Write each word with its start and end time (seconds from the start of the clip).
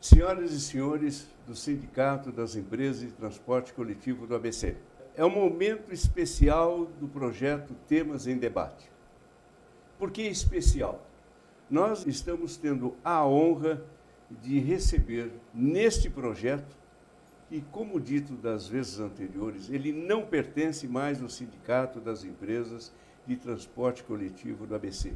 Senhoras 0.00 0.52
e 0.52 0.60
senhores 0.60 1.26
do 1.44 1.56
Sindicato 1.56 2.30
das 2.30 2.54
Empresas 2.54 3.00
de 3.00 3.08
Transporte 3.08 3.72
Coletivo 3.72 4.28
do 4.28 4.34
ABC, 4.36 4.76
é 5.16 5.24
um 5.24 5.30
momento 5.30 5.92
especial 5.92 6.84
do 7.00 7.08
projeto 7.08 7.74
Temas 7.88 8.28
em 8.28 8.38
Debate. 8.38 8.88
Por 9.98 10.12
que 10.12 10.22
especial? 10.22 11.04
Nós 11.68 12.06
estamos 12.06 12.56
tendo 12.56 12.94
a 13.02 13.26
honra 13.26 13.82
de 14.30 14.60
receber 14.60 15.32
neste 15.52 16.08
projeto, 16.08 16.76
e 17.50 17.60
como 17.60 17.98
dito 17.98 18.34
das 18.34 18.68
vezes 18.68 19.00
anteriores, 19.00 19.68
ele 19.68 19.90
não 19.90 20.24
pertence 20.24 20.86
mais 20.86 21.20
ao 21.20 21.28
Sindicato 21.28 21.98
das 21.98 22.22
Empresas 22.22 22.92
de 23.26 23.34
Transporte 23.34 24.04
Coletivo 24.04 24.64
do 24.64 24.76
ABC. 24.76 25.12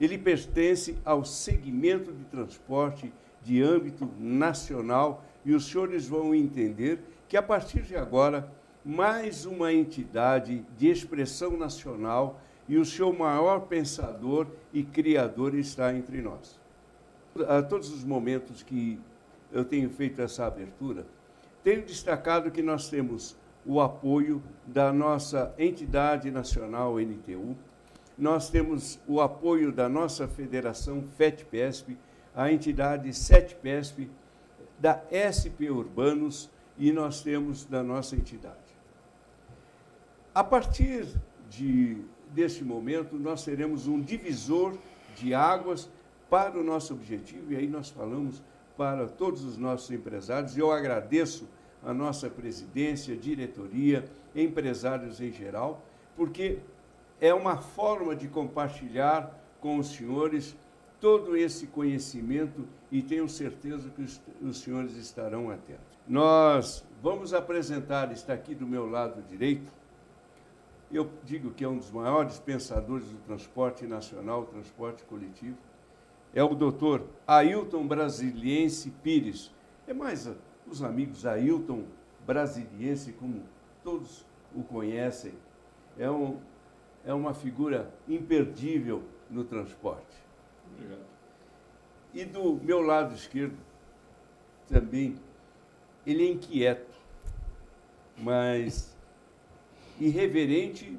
Ele 0.00 0.18
pertence 0.18 0.98
ao 1.04 1.24
segmento 1.24 2.12
de 2.12 2.24
transporte 2.24 3.12
de 3.44 3.62
âmbito 3.62 4.08
nacional 4.18 5.22
e 5.44 5.54
os 5.54 5.66
senhores 5.66 6.08
vão 6.08 6.34
entender 6.34 6.98
que 7.28 7.36
a 7.36 7.42
partir 7.42 7.82
de 7.82 7.94
agora 7.94 8.50
mais 8.84 9.46
uma 9.46 9.72
entidade 9.72 10.64
de 10.76 10.88
expressão 10.88 11.56
nacional 11.56 12.40
e 12.68 12.76
o 12.76 12.84
seu 12.84 13.12
maior 13.12 13.60
pensador 13.60 14.46
e 14.72 14.82
criador 14.82 15.54
está 15.54 15.94
entre 15.94 16.20
nós. 16.20 16.58
A 17.48 17.62
todos 17.62 17.92
os 17.92 18.04
momentos 18.04 18.62
que 18.62 18.98
eu 19.52 19.64
tenho 19.64 19.90
feito 19.90 20.20
essa 20.20 20.46
abertura, 20.46 21.06
tenho 21.62 21.82
destacado 21.82 22.50
que 22.50 22.62
nós 22.62 22.88
temos 22.88 23.36
o 23.66 23.80
apoio 23.80 24.42
da 24.66 24.92
nossa 24.92 25.54
entidade 25.58 26.30
nacional 26.30 26.98
NTU, 26.98 27.56
nós 28.16 28.50
temos 28.50 29.00
o 29.08 29.20
apoio 29.20 29.72
da 29.72 29.88
nossa 29.88 30.28
federação 30.28 31.02
FETPESP, 31.16 31.96
a 32.34 32.50
entidade 32.50 33.12
SETPESP, 33.12 34.10
da 34.78 35.00
SP 35.12 35.70
Urbanos 35.70 36.50
e 36.76 36.92
nós 36.92 37.22
temos 37.22 37.64
da 37.64 37.82
nossa 37.82 38.16
entidade. 38.16 38.56
A 40.34 40.42
partir 40.42 41.06
de, 41.48 41.98
deste 42.30 42.64
momento, 42.64 43.16
nós 43.16 43.44
teremos 43.44 43.86
um 43.86 44.00
divisor 44.00 44.76
de 45.14 45.32
águas 45.32 45.88
para 46.28 46.58
o 46.58 46.64
nosso 46.64 46.92
objetivo, 46.92 47.52
e 47.52 47.56
aí 47.56 47.68
nós 47.68 47.88
falamos 47.90 48.42
para 48.76 49.06
todos 49.06 49.44
os 49.44 49.56
nossos 49.56 49.90
empresários. 49.92 50.56
Eu 50.56 50.72
agradeço 50.72 51.48
a 51.84 51.94
nossa 51.94 52.28
presidência, 52.28 53.16
diretoria, 53.16 54.04
empresários 54.34 55.20
em 55.20 55.30
geral, 55.30 55.84
porque 56.16 56.58
é 57.20 57.32
uma 57.32 57.58
forma 57.58 58.16
de 58.16 58.26
compartilhar 58.26 59.32
com 59.60 59.78
os 59.78 59.88
senhores 59.88 60.56
todo 61.04 61.36
esse 61.36 61.66
conhecimento 61.66 62.66
e 62.90 63.02
tenho 63.02 63.28
certeza 63.28 63.90
que 63.90 64.00
os, 64.00 64.18
os 64.40 64.56
senhores 64.56 64.96
estarão 64.96 65.50
atentos. 65.50 65.98
Nós 66.08 66.82
vamos 67.02 67.34
apresentar, 67.34 68.10
está 68.10 68.32
aqui 68.32 68.54
do 68.54 68.66
meu 68.66 68.88
lado 68.88 69.20
direito, 69.28 69.70
eu 70.90 71.10
digo 71.22 71.50
que 71.50 71.62
é 71.62 71.68
um 71.68 71.76
dos 71.76 71.90
maiores 71.90 72.38
pensadores 72.38 73.06
do 73.10 73.18
transporte 73.18 73.86
nacional, 73.86 74.46
transporte 74.46 75.04
coletivo, 75.04 75.58
é 76.32 76.42
o 76.42 76.54
doutor 76.54 77.04
Ailton 77.26 77.86
Brasiliense 77.86 78.90
Pires. 79.02 79.52
É 79.86 79.92
mais 79.92 80.26
os 80.66 80.82
amigos 80.82 81.26
Ailton 81.26 81.84
Brasiliense, 82.26 83.12
como 83.12 83.42
todos 83.82 84.24
o 84.56 84.62
conhecem. 84.62 85.34
É, 85.98 86.10
um, 86.10 86.38
é 87.04 87.12
uma 87.12 87.34
figura 87.34 87.92
imperdível 88.08 89.02
no 89.28 89.44
transporte. 89.44 90.23
E 92.14 92.24
do 92.24 92.54
meu 92.62 92.80
lado 92.80 93.12
esquerdo, 93.12 93.58
também, 94.68 95.16
ele 96.06 96.24
é 96.24 96.30
inquieto, 96.30 96.94
mas 98.16 98.96
irreverente, 99.98 100.96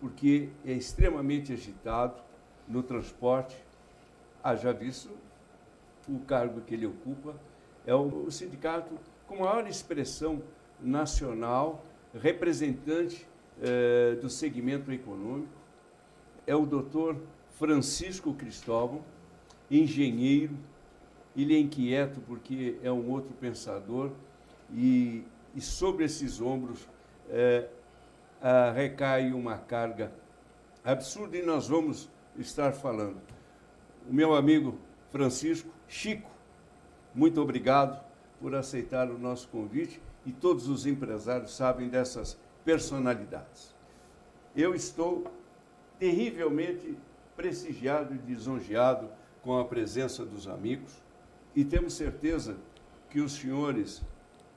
porque 0.00 0.48
é 0.64 0.72
extremamente 0.72 1.52
agitado 1.52 2.22
no 2.66 2.82
transporte. 2.82 3.54
Haja 4.42 4.72
visto 4.72 5.10
o 6.08 6.18
cargo 6.20 6.62
que 6.62 6.72
ele 6.72 6.86
ocupa, 6.86 7.34
é 7.86 7.94
o, 7.94 8.30
sindicato 8.30 8.98
com 9.26 9.40
maior 9.40 9.66
expressão 9.66 10.42
nacional, 10.80 11.84
representante 12.14 13.26
eh, 13.62 14.16
do 14.20 14.30
segmento 14.30 14.90
econômico, 14.90 15.52
é 16.46 16.54
o 16.54 16.66
doutor 16.66 17.16
Francisco 17.58 18.34
Cristóvão, 18.34 19.02
engenheiro, 19.70 20.56
ele 21.36 21.54
é 21.54 21.58
inquieto 21.58 22.20
porque 22.26 22.78
é 22.82 22.90
um 22.92 23.10
outro 23.10 23.34
pensador 23.34 24.12
e, 24.72 25.24
e 25.54 25.60
sobre 25.60 26.04
esses 26.04 26.40
ombros 26.40 26.88
é, 27.28 27.68
a, 28.40 28.70
recai 28.70 29.32
uma 29.32 29.58
carga 29.58 30.12
absurda 30.84 31.36
e 31.36 31.42
nós 31.42 31.68
vamos 31.68 32.08
estar 32.38 32.72
falando. 32.72 33.20
O 34.08 34.12
meu 34.12 34.34
amigo 34.34 34.78
Francisco, 35.10 35.70
Chico, 35.88 36.30
muito 37.14 37.40
obrigado 37.40 38.04
por 38.40 38.54
aceitar 38.54 39.10
o 39.10 39.18
nosso 39.18 39.48
convite 39.48 40.00
e 40.26 40.32
todos 40.32 40.68
os 40.68 40.86
empresários 40.86 41.56
sabem 41.56 41.88
dessas 41.88 42.38
personalidades. 42.64 43.74
Eu 44.54 44.74
estou 44.74 45.24
terrivelmente 45.98 46.96
prestigiado 47.36 48.14
e 48.14 48.18
lisonjeado 48.18 49.08
com 49.44 49.58
a 49.58 49.64
presença 49.64 50.24
dos 50.24 50.48
amigos 50.48 50.92
e 51.54 51.64
temos 51.64 51.92
certeza 51.92 52.56
que 53.10 53.20
os 53.20 53.34
senhores 53.34 54.02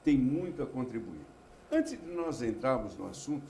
têm 0.02 0.16
muito 0.16 0.62
a 0.62 0.66
contribuir. 0.66 1.24
Antes 1.70 1.92
de 1.92 2.06
nós 2.10 2.40
entrarmos 2.40 2.96
no 2.96 3.06
assunto, 3.06 3.46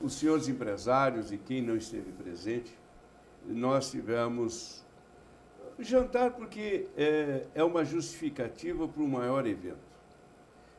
os 0.00 0.14
senhores 0.14 0.48
empresários 0.48 1.32
e 1.32 1.38
quem 1.38 1.62
não 1.62 1.76
esteve 1.76 2.10
presente, 2.12 2.76
nós 3.46 3.90
tivemos 3.90 4.84
jantar 5.78 6.32
porque 6.32 6.88
é, 6.96 7.46
é 7.54 7.62
uma 7.62 7.84
justificativa 7.84 8.88
para 8.88 9.02
o 9.02 9.08
maior 9.08 9.46
evento. 9.46 9.88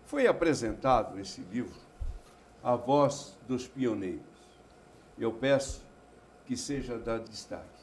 Foi 0.06 0.27
apresentado 0.27 1.17
esse 1.19 1.41
livro, 1.41 1.79
A 2.61 2.75
Voz 2.75 3.38
dos 3.47 3.67
Pioneiros. 3.67 4.21
Eu 5.17 5.31
peço 5.31 5.85
que 6.45 6.57
seja 6.57 6.97
dado 6.97 7.29
destaque. 7.29 7.79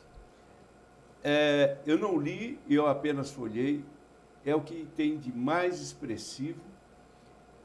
É, 1.28 1.78
eu 1.84 1.98
não 1.98 2.16
li, 2.16 2.56
eu 2.70 2.86
apenas 2.86 3.32
folhei, 3.32 3.84
é 4.44 4.54
o 4.54 4.60
que 4.60 4.86
tem 4.94 5.18
de 5.18 5.32
mais 5.32 5.82
expressivo 5.82 6.60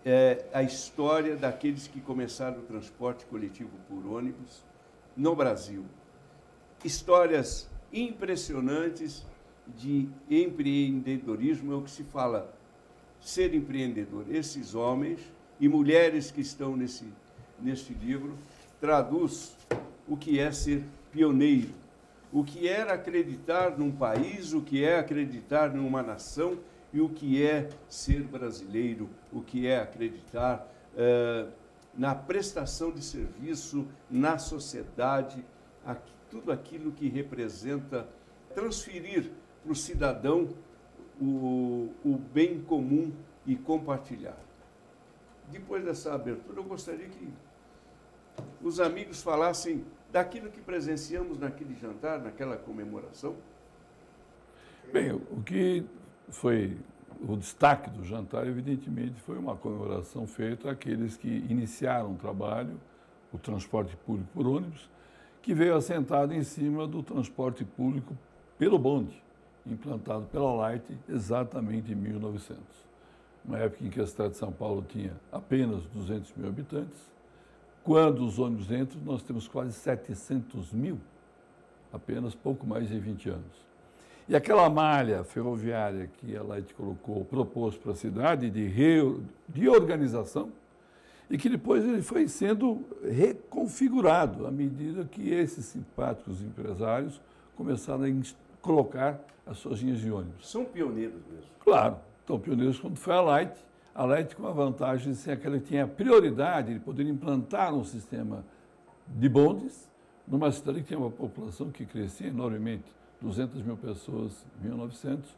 é, 0.03 0.45
a 0.51 0.63
história 0.63 1.35
daqueles 1.35 1.87
que 1.87 2.01
começaram 2.01 2.57
o 2.57 2.63
transporte 2.63 3.23
coletivo 3.27 3.69
por 3.87 4.03
ônibus 4.07 4.63
no 5.15 5.35
Brasil. 5.35 5.85
Histórias 6.83 7.69
impressionantes 7.93 9.23
de 9.67 10.09
empreendedorismo, 10.27 11.71
é 11.71 11.75
o 11.75 11.83
que 11.83 11.91
se 11.91 12.03
fala 12.05 12.51
ser 13.19 13.53
empreendedor. 13.53 14.25
Esses 14.31 14.73
homens 14.73 15.19
e 15.59 15.69
mulheres 15.69 16.31
que 16.31 16.41
estão 16.41 16.75
nesse, 16.75 17.05
nesse 17.59 17.93
livro 17.93 18.35
traduz 18.79 19.55
o 20.07 20.17
que 20.17 20.39
é 20.39 20.51
ser 20.51 20.83
pioneiro, 21.11 21.69
o 22.31 22.43
que 22.43 22.67
é 22.67 22.81
acreditar 22.81 23.77
num 23.77 23.91
país, 23.91 24.53
o 24.53 24.61
que 24.61 24.83
é 24.83 24.99
acreditar 24.99 25.73
numa 25.73 26.01
nação 26.01 26.59
e 26.93 27.01
o 27.01 27.09
que 27.09 27.43
é 27.43 27.69
ser 27.89 28.23
brasileiro, 28.23 29.09
o 29.31 29.41
que 29.41 29.67
é 29.67 29.79
acreditar 29.79 30.67
eh, 30.95 31.47
na 31.93 32.15
prestação 32.15 32.91
de 32.91 33.03
serviço 33.03 33.87
na 34.09 34.37
sociedade, 34.37 35.43
aqui, 35.85 36.13
tudo 36.29 36.51
aquilo 36.51 36.91
que 36.93 37.09
representa 37.09 38.07
transferir 38.55 39.29
para 39.61 39.71
o 39.71 39.75
cidadão 39.75 40.49
o, 41.19 41.89
o 42.03 42.17
bem 42.33 42.61
comum 42.61 43.11
e 43.45 43.55
compartilhar. 43.55 44.37
Depois 45.49 45.83
dessa 45.83 46.13
abertura, 46.13 46.59
eu 46.59 46.63
gostaria 46.63 47.07
que 47.07 47.29
os 48.63 48.79
amigos 48.79 49.21
falassem 49.21 49.83
daquilo 50.11 50.49
que 50.49 50.59
presenciamos 50.59 51.39
naquele 51.39 51.75
jantar, 51.75 52.19
naquela 52.19 52.57
comemoração? 52.57 53.35
Bem, 54.91 55.11
o 55.13 55.41
que 55.43 55.85
foi 56.29 56.77
o 57.27 57.37
destaque 57.37 57.89
do 57.89 58.03
jantar, 58.03 58.47
evidentemente, 58.47 59.21
foi 59.21 59.37
uma 59.37 59.55
comemoração 59.55 60.27
feita 60.27 60.71
àqueles 60.71 61.15
que 61.15 61.27
iniciaram 61.27 62.13
o 62.13 62.15
trabalho, 62.15 62.79
o 63.31 63.37
transporte 63.37 63.95
público 63.95 64.29
por 64.33 64.47
ônibus, 64.47 64.89
que 65.41 65.53
veio 65.53 65.75
assentado 65.75 66.33
em 66.33 66.43
cima 66.43 66.87
do 66.87 67.01
transporte 67.01 67.63
público 67.63 68.17
pelo 68.57 68.77
bonde, 68.77 69.23
implantado 69.65 70.25
pela 70.25 70.51
Light 70.53 70.83
exatamente 71.07 71.91
em 71.91 71.95
1900. 71.95 72.59
Uma 73.45 73.57
época 73.59 73.85
em 73.85 73.89
que 73.89 73.99
a 73.99 74.05
cidade 74.05 74.31
de 74.31 74.37
São 74.37 74.51
Paulo 74.51 74.85
tinha 74.87 75.13
apenas 75.31 75.83
200 75.87 76.33
mil 76.35 76.47
habitantes, 76.47 77.10
quando 77.83 78.25
os 78.25 78.37
ônibus 78.39 78.71
entram, 78.71 79.01
nós 79.03 79.23
temos 79.23 79.47
quase 79.47 79.73
700 79.73 80.71
mil, 80.71 80.99
apenas 81.91 82.35
pouco 82.35 82.65
mais 82.65 82.87
de 82.87 82.99
20 82.99 83.29
anos. 83.29 83.71
E 84.29 84.35
aquela 84.35 84.69
malha 84.69 85.23
ferroviária 85.23 86.09
que 86.19 86.37
a 86.37 86.43
Light 86.43 86.73
colocou, 86.73 87.25
propôs 87.25 87.75
para 87.75 87.91
a 87.91 87.95
cidade 87.95 88.49
de, 88.49 88.65
re, 88.65 89.19
de 89.49 89.67
organização, 89.67 90.51
e 91.29 91.37
que 91.37 91.49
depois 91.49 91.83
ele 91.83 92.01
foi 92.01 92.27
sendo 92.27 92.85
reconfigurado 93.03 94.45
à 94.45 94.51
medida 94.51 95.05
que 95.05 95.29
esses 95.29 95.65
simpáticos 95.65 96.41
empresários 96.41 97.21
começaram 97.55 98.03
a 98.03 98.61
colocar 98.61 99.19
as 99.45 99.57
suas 99.57 99.79
linhas 99.79 99.99
de 99.99 100.11
ônibus. 100.11 100.49
São 100.49 100.65
pioneiros 100.65 101.21
mesmo. 101.31 101.49
Claro, 101.61 101.97
são 102.27 102.39
pioneiros 102.39 102.79
quando 102.79 102.97
foi 102.97 103.13
a 103.13 103.21
Light. 103.21 103.70
A 103.93 104.05
Light 104.05 104.35
com 104.35 104.47
a 104.47 104.51
vantagem 104.51 105.11
de 105.11 105.17
ser 105.17 105.31
aquela 105.31 105.59
que 105.59 105.65
tinha 105.65 105.83
a 105.83 105.87
prioridade 105.87 106.73
de 106.73 106.79
poder 106.79 107.05
implantar 107.05 107.73
um 107.73 107.83
sistema 107.83 108.45
de 109.07 109.27
bondes 109.27 109.89
numa 110.25 110.49
cidade 110.49 110.79
que 110.79 110.87
tinha 110.87 110.99
uma 110.99 111.11
população 111.11 111.69
que 111.69 111.85
crescia 111.85 112.27
enormemente, 112.27 112.85
200 113.21 113.61
mil 113.61 113.75
pessoas 113.75 114.45
em 114.59 114.67
1900, 114.67 115.29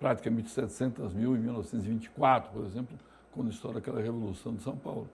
praticamente 0.00 0.50
700 0.50 1.14
mil 1.14 1.36
em 1.36 1.38
1924, 1.38 2.50
por 2.50 2.64
exemplo, 2.64 2.98
quando 3.32 3.50
estoura 3.50 3.78
aquela 3.78 4.00
Revolução 4.00 4.54
de 4.54 4.62
São 4.62 4.76
Paulo. 4.76 5.08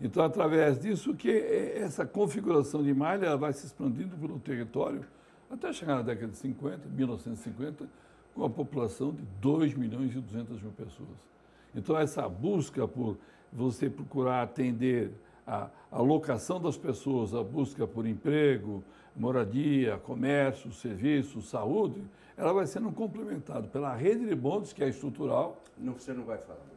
Então, 0.00 0.24
através 0.24 0.80
disso, 0.80 1.14
que 1.14 1.30
essa 1.30 2.04
configuração 2.04 2.82
de 2.82 2.92
malha 2.92 3.36
vai 3.36 3.52
se 3.52 3.66
expandindo 3.66 4.16
pelo 4.16 4.40
território 4.40 5.04
até 5.48 5.72
chegar 5.72 5.96
na 5.96 6.02
década 6.02 6.32
de 6.32 6.38
50, 6.38 6.88
1950, 6.88 7.86
com 8.34 8.44
a 8.44 8.50
população 8.50 9.12
de 9.12 9.22
2 9.40 9.74
milhões 9.74 10.12
e 10.12 10.18
200 10.18 10.60
mil 10.60 10.72
pessoas. 10.72 11.32
Então, 11.74 11.98
essa 11.98 12.28
busca 12.28 12.86
por 12.86 13.16
você 13.52 13.88
procurar 13.88 14.42
atender 14.42 15.10
a, 15.46 15.68
a 15.90 16.00
locação 16.00 16.60
das 16.60 16.76
pessoas, 16.76 17.34
a 17.34 17.42
busca 17.42 17.86
por 17.86 18.06
emprego, 18.06 18.82
moradia, 19.14 19.98
comércio, 19.98 20.72
serviço, 20.72 21.42
saúde, 21.42 22.02
ela 22.36 22.52
vai 22.52 22.66
sendo 22.66 22.90
complementada 22.92 23.68
pela 23.68 23.94
rede 23.94 24.26
de 24.26 24.34
bondes, 24.34 24.72
que 24.72 24.82
é 24.82 24.88
estrutural. 24.88 25.60
Não, 25.76 25.94
você 25.94 26.12
não 26.12 26.24
vai 26.24 26.38
falar 26.38 26.58
mais. 26.58 26.72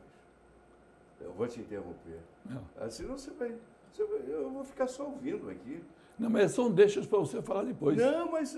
Eu 1.22 1.34
vou 1.34 1.48
te 1.48 1.60
interromper. 1.60 2.20
Não. 2.46 2.62
Assim 2.78 3.06
você 3.06 3.32
vai, 3.32 3.56
você 3.92 4.06
vai. 4.06 4.22
Eu 4.28 4.50
vou 4.50 4.64
ficar 4.64 4.88
só 4.88 5.06
ouvindo 5.06 5.50
aqui. 5.50 5.82
Não, 6.20 6.30
mas 6.30 6.52
são 6.52 6.72
deixas 6.72 7.06
para 7.06 7.20
você 7.20 7.42
falar 7.42 7.64
depois. 7.64 7.98
Não, 7.98 8.32
mas. 8.32 8.56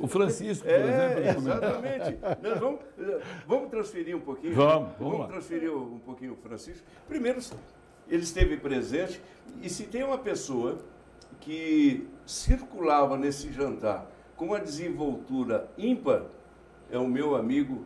O 0.00 0.08
Francisco, 0.08 0.64
por 0.64 0.72
é, 0.72 1.18
exemplo. 1.20 1.42
Exatamente. 1.42 2.18
Nós 2.42 2.58
vamos, 2.58 2.80
vamos 3.46 3.70
transferir 3.70 4.16
um 4.16 4.20
pouquinho. 4.20 4.54
Vamos, 4.54 4.88
vamos, 4.98 5.12
vamos 5.12 5.26
transferir 5.28 5.70
um 5.70 5.98
pouquinho 5.98 6.32
o 6.32 6.36
Francisco. 6.36 6.86
Primeiro, 7.06 7.38
ele 8.08 8.22
esteve 8.22 8.56
presente. 8.56 9.20
E 9.62 9.68
se 9.68 9.84
tem 9.84 10.02
uma 10.02 10.18
pessoa 10.18 10.78
que 11.40 12.08
circulava 12.24 13.16
nesse 13.16 13.52
jantar 13.52 14.10
com 14.36 14.46
uma 14.46 14.58
desenvoltura 14.58 15.68
ímpar, 15.76 16.22
é 16.90 16.98
o 16.98 17.06
meu 17.06 17.36
amigo, 17.36 17.84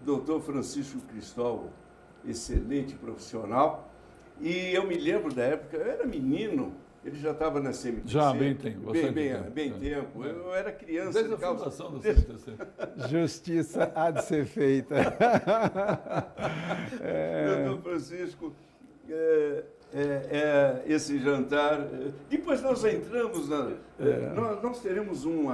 doutor 0.00 0.40
Francisco 0.40 0.98
Cristóvão, 1.00 1.68
excelente 2.26 2.94
profissional. 2.94 3.90
E 4.40 4.74
eu 4.74 4.86
me 4.86 4.96
lembro 4.96 5.34
da 5.34 5.42
época, 5.42 5.76
eu 5.76 5.86
era 5.86 6.06
menino, 6.06 6.74
ele 7.04 7.18
já 7.18 7.32
estava 7.32 7.60
na 7.60 7.70
CMTC. 7.70 8.02
Já, 8.06 8.32
bem 8.32 8.54
tempo. 8.54 8.92
Bem, 8.92 9.10
bem 9.10 9.32
tempo. 9.32 9.50
Bem 9.50 9.72
tempo. 9.72 10.24
É. 10.24 10.30
Eu 10.30 10.54
era 10.54 10.70
criança. 10.70 11.12
Desde 11.12 11.34
a 11.34 11.36
calça... 11.36 11.70
fundação 11.70 11.92
da 11.92 11.98
CMTC. 12.00 12.52
Justiça 13.08 13.92
há 13.94 14.10
de 14.10 14.24
ser 14.24 14.46
feita. 14.46 14.94
é... 17.02 17.64
Doutor 17.66 17.82
Francisco, 17.82 18.52
é, 19.08 19.64
é, 19.92 20.02
é, 20.30 20.82
esse 20.86 21.18
jantar. 21.18 21.88
Depois 22.30 22.62
nós 22.62 22.84
entramos 22.84 23.48
na. 23.48 23.72
É. 23.98 24.32
Nós, 24.34 24.62
nós, 24.62 24.80
teremos 24.80 25.24
um, 25.24 25.48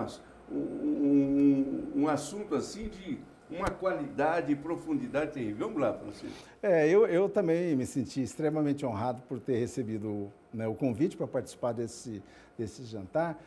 um, 0.52 1.92
um, 1.96 2.08
assunto 2.08 2.54
assim 2.54 2.88
de 2.88 3.18
uma 3.50 3.70
qualidade 3.70 4.52
e 4.52 4.56
profundidade 4.56 5.32
terrível. 5.32 5.68
Vamos 5.68 5.80
lá, 5.80 5.92
Francisco. 5.92 6.48
É, 6.62 6.88
eu, 6.88 7.06
eu 7.06 7.28
também 7.28 7.74
me 7.76 7.86
senti 7.86 8.22
extremamente 8.22 8.84
honrado 8.84 9.22
por 9.28 9.40
ter 9.40 9.58
recebido 9.58 10.30
né, 10.52 10.66
o 10.66 10.74
convite 10.74 11.16
para 11.16 11.26
participar 11.26 11.72
desse, 11.72 12.22
desse 12.56 12.84
jantar. 12.84 13.38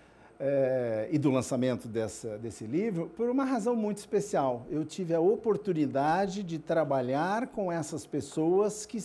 É, 0.43 1.07
e 1.11 1.19
do 1.19 1.29
lançamento 1.29 1.87
dessa, 1.87 2.35
desse 2.39 2.65
livro, 2.65 3.11
por 3.15 3.29
uma 3.29 3.45
razão 3.45 3.75
muito 3.75 3.97
especial. 3.97 4.65
Eu 4.71 4.83
tive 4.83 5.13
a 5.13 5.19
oportunidade 5.19 6.41
de 6.41 6.57
trabalhar 6.57 7.45
com 7.49 7.71
essas 7.71 8.07
pessoas 8.07 8.87
que 8.87 8.97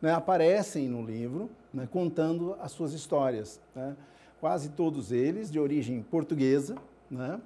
né, 0.00 0.12
aparecem 0.12 0.88
no 0.88 1.04
livro, 1.04 1.50
né, 1.74 1.88
contando 1.90 2.56
as 2.60 2.70
suas 2.70 2.92
histórias. 2.92 3.60
Né? 3.74 3.96
Quase 4.40 4.68
todos 4.68 5.10
eles 5.10 5.50
de 5.50 5.58
origem 5.58 6.00
portuguesa, 6.00 6.76
né? 7.10 7.40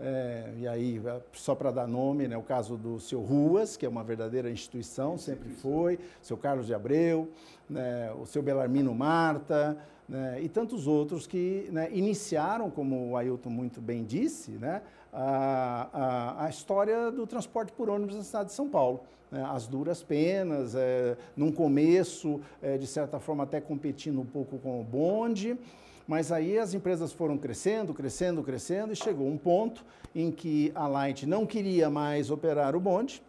É, 0.00 0.52
e 0.56 0.68
aí, 0.68 1.02
só 1.32 1.56
para 1.56 1.72
dar 1.72 1.88
nome, 1.88 2.28
né, 2.28 2.36
o 2.36 2.42
caso 2.42 2.76
do 2.76 3.00
seu 3.00 3.20
Ruas, 3.20 3.76
que 3.76 3.84
é 3.84 3.88
uma 3.88 4.04
verdadeira 4.04 4.48
instituição, 4.48 5.18
sempre 5.18 5.50
foi, 5.50 5.98
seu 6.22 6.36
Carlos 6.36 6.66
de 6.66 6.74
Abreu, 6.74 7.28
né, 7.68 8.12
o 8.12 8.24
seu 8.24 8.40
Belarmino 8.40 8.94
Marta, 8.94 9.76
né, 10.08 10.40
e 10.40 10.48
tantos 10.48 10.86
outros 10.86 11.26
que 11.26 11.68
né, 11.72 11.88
iniciaram, 11.92 12.70
como 12.70 13.10
o 13.10 13.16
Ailton 13.16 13.50
muito 13.50 13.80
bem 13.80 14.04
disse, 14.04 14.52
né, 14.52 14.82
a, 15.12 15.88
a, 15.92 16.44
a, 16.44 16.48
história 16.48 17.10
do 17.10 17.26
transporte 17.26 17.72
por 17.72 17.90
ônibus 17.90 18.14
na 18.14 18.22
cidade 18.22 18.50
de 18.50 18.54
São 18.54 18.68
Paulo. 18.68 19.00
Né, 19.30 19.44
as 19.50 19.66
duras 19.66 20.02
penas, 20.02 20.74
é, 20.74 21.16
num 21.36 21.52
começo, 21.52 22.40
é, 22.62 22.78
de 22.78 22.86
certa 22.86 23.18
forma, 23.20 23.44
até 23.44 23.60
competindo 23.60 24.20
um 24.20 24.26
pouco 24.26 24.58
com 24.58 24.80
o 24.80 24.84
bonde, 24.84 25.56
mas 26.06 26.32
aí 26.32 26.58
as 26.58 26.72
empresas 26.72 27.12
foram 27.12 27.36
crescendo, 27.36 27.92
crescendo, 27.92 28.42
crescendo, 28.42 28.92
e 28.92 28.96
chegou 28.96 29.28
um 29.28 29.36
ponto 29.36 29.84
em 30.14 30.30
que 30.30 30.72
a 30.74 30.86
Light 30.86 31.26
não 31.26 31.44
queria 31.44 31.90
mais 31.90 32.30
operar 32.30 32.74
o 32.74 32.80
bonde, 32.80 33.22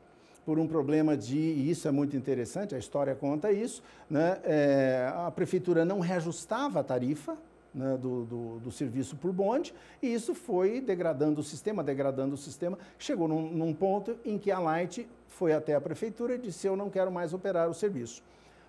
por 0.45 0.57
um 0.57 0.65
problema 0.65 1.15
de, 1.15 1.37
e 1.37 1.69
isso 1.69 1.87
é 1.87 1.91
muito 1.91 2.17
interessante, 2.17 2.73
a 2.73 2.77
história 2.79 3.13
conta 3.13 3.51
isso, 3.51 3.83
né, 4.09 4.39
é, 4.43 5.11
a 5.13 5.29
prefeitura 5.29 5.85
não 5.85 5.99
reajustava 5.99 6.79
a 6.79 6.83
tarifa 6.83 7.37
né, 7.71 7.97
do, 8.01 8.25
do, 8.25 8.59
do, 8.59 8.71
serviço 8.71 9.15
por 9.15 9.31
bonde, 9.31 9.75
e 10.01 10.11
isso 10.11 10.33
foi 10.33 10.81
degradando 10.81 11.41
o 11.41 11.43
sistema, 11.43 11.83
degradando 11.83 12.33
o 12.33 12.37
sistema, 12.37 12.79
chegou 12.97 13.27
num, 13.27 13.51
num 13.51 13.73
ponto 13.73 14.17
em 14.25 14.39
que 14.39 14.49
a 14.49 14.57
Light 14.57 15.07
foi 15.29 15.53
até 15.53 15.75
a 15.75 15.81
prefeitura 15.81 16.35
e 16.35 16.37
disse, 16.37 16.67
eu 16.67 16.75
não 16.75 16.89
quero 16.89 17.11
mais 17.11 17.33
operar 17.33 17.69
o 17.69 17.73
serviço. 17.73 18.21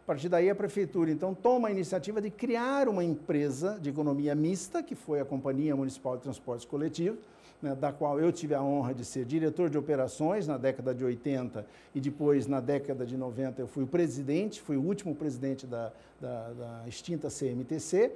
A 0.05 0.07
partir 0.07 0.29
daí, 0.29 0.51
a 0.51 0.55
prefeitura, 0.55 1.11
então, 1.11 1.35
toma 1.35 1.69
a 1.69 1.71
iniciativa 1.71 2.21
de 2.21 2.31
criar 2.31 2.89
uma 2.89 3.05
empresa 3.05 3.79
de 3.81 3.91
economia 3.91 4.35
mista, 4.35 4.83
que 4.83 4.95
foi 4.95 5.21
a 5.21 5.25
Companhia 5.25 5.77
Municipal 5.77 6.17
de 6.17 6.23
Transportes 6.23 6.65
Coletivos, 6.65 7.19
né, 7.63 7.75
da 7.75 7.93
qual 7.93 8.19
eu 8.19 8.33
tive 8.33 8.55
a 8.55 8.63
honra 8.63 8.95
de 8.95 9.05
ser 9.05 9.25
diretor 9.25 9.69
de 9.69 9.77
operações 9.77 10.47
na 10.47 10.57
década 10.57 10.95
de 10.95 11.05
80 11.05 11.67
e 11.95 12.01
depois, 12.01 12.47
na 12.47 12.61
década 12.61 13.05
de 13.05 13.17
90, 13.17 13.61
eu 13.61 13.69
fui 13.69 13.85
o 13.85 13.87
presidente, 13.87 14.61
fui 14.61 14.77
o 14.77 14.83
último 14.83 15.15
presidente 15.15 15.67
da, 15.67 15.93
da, 16.21 16.53
da 16.53 16.89
extinta 16.89 17.29
CMTC. 17.29 18.13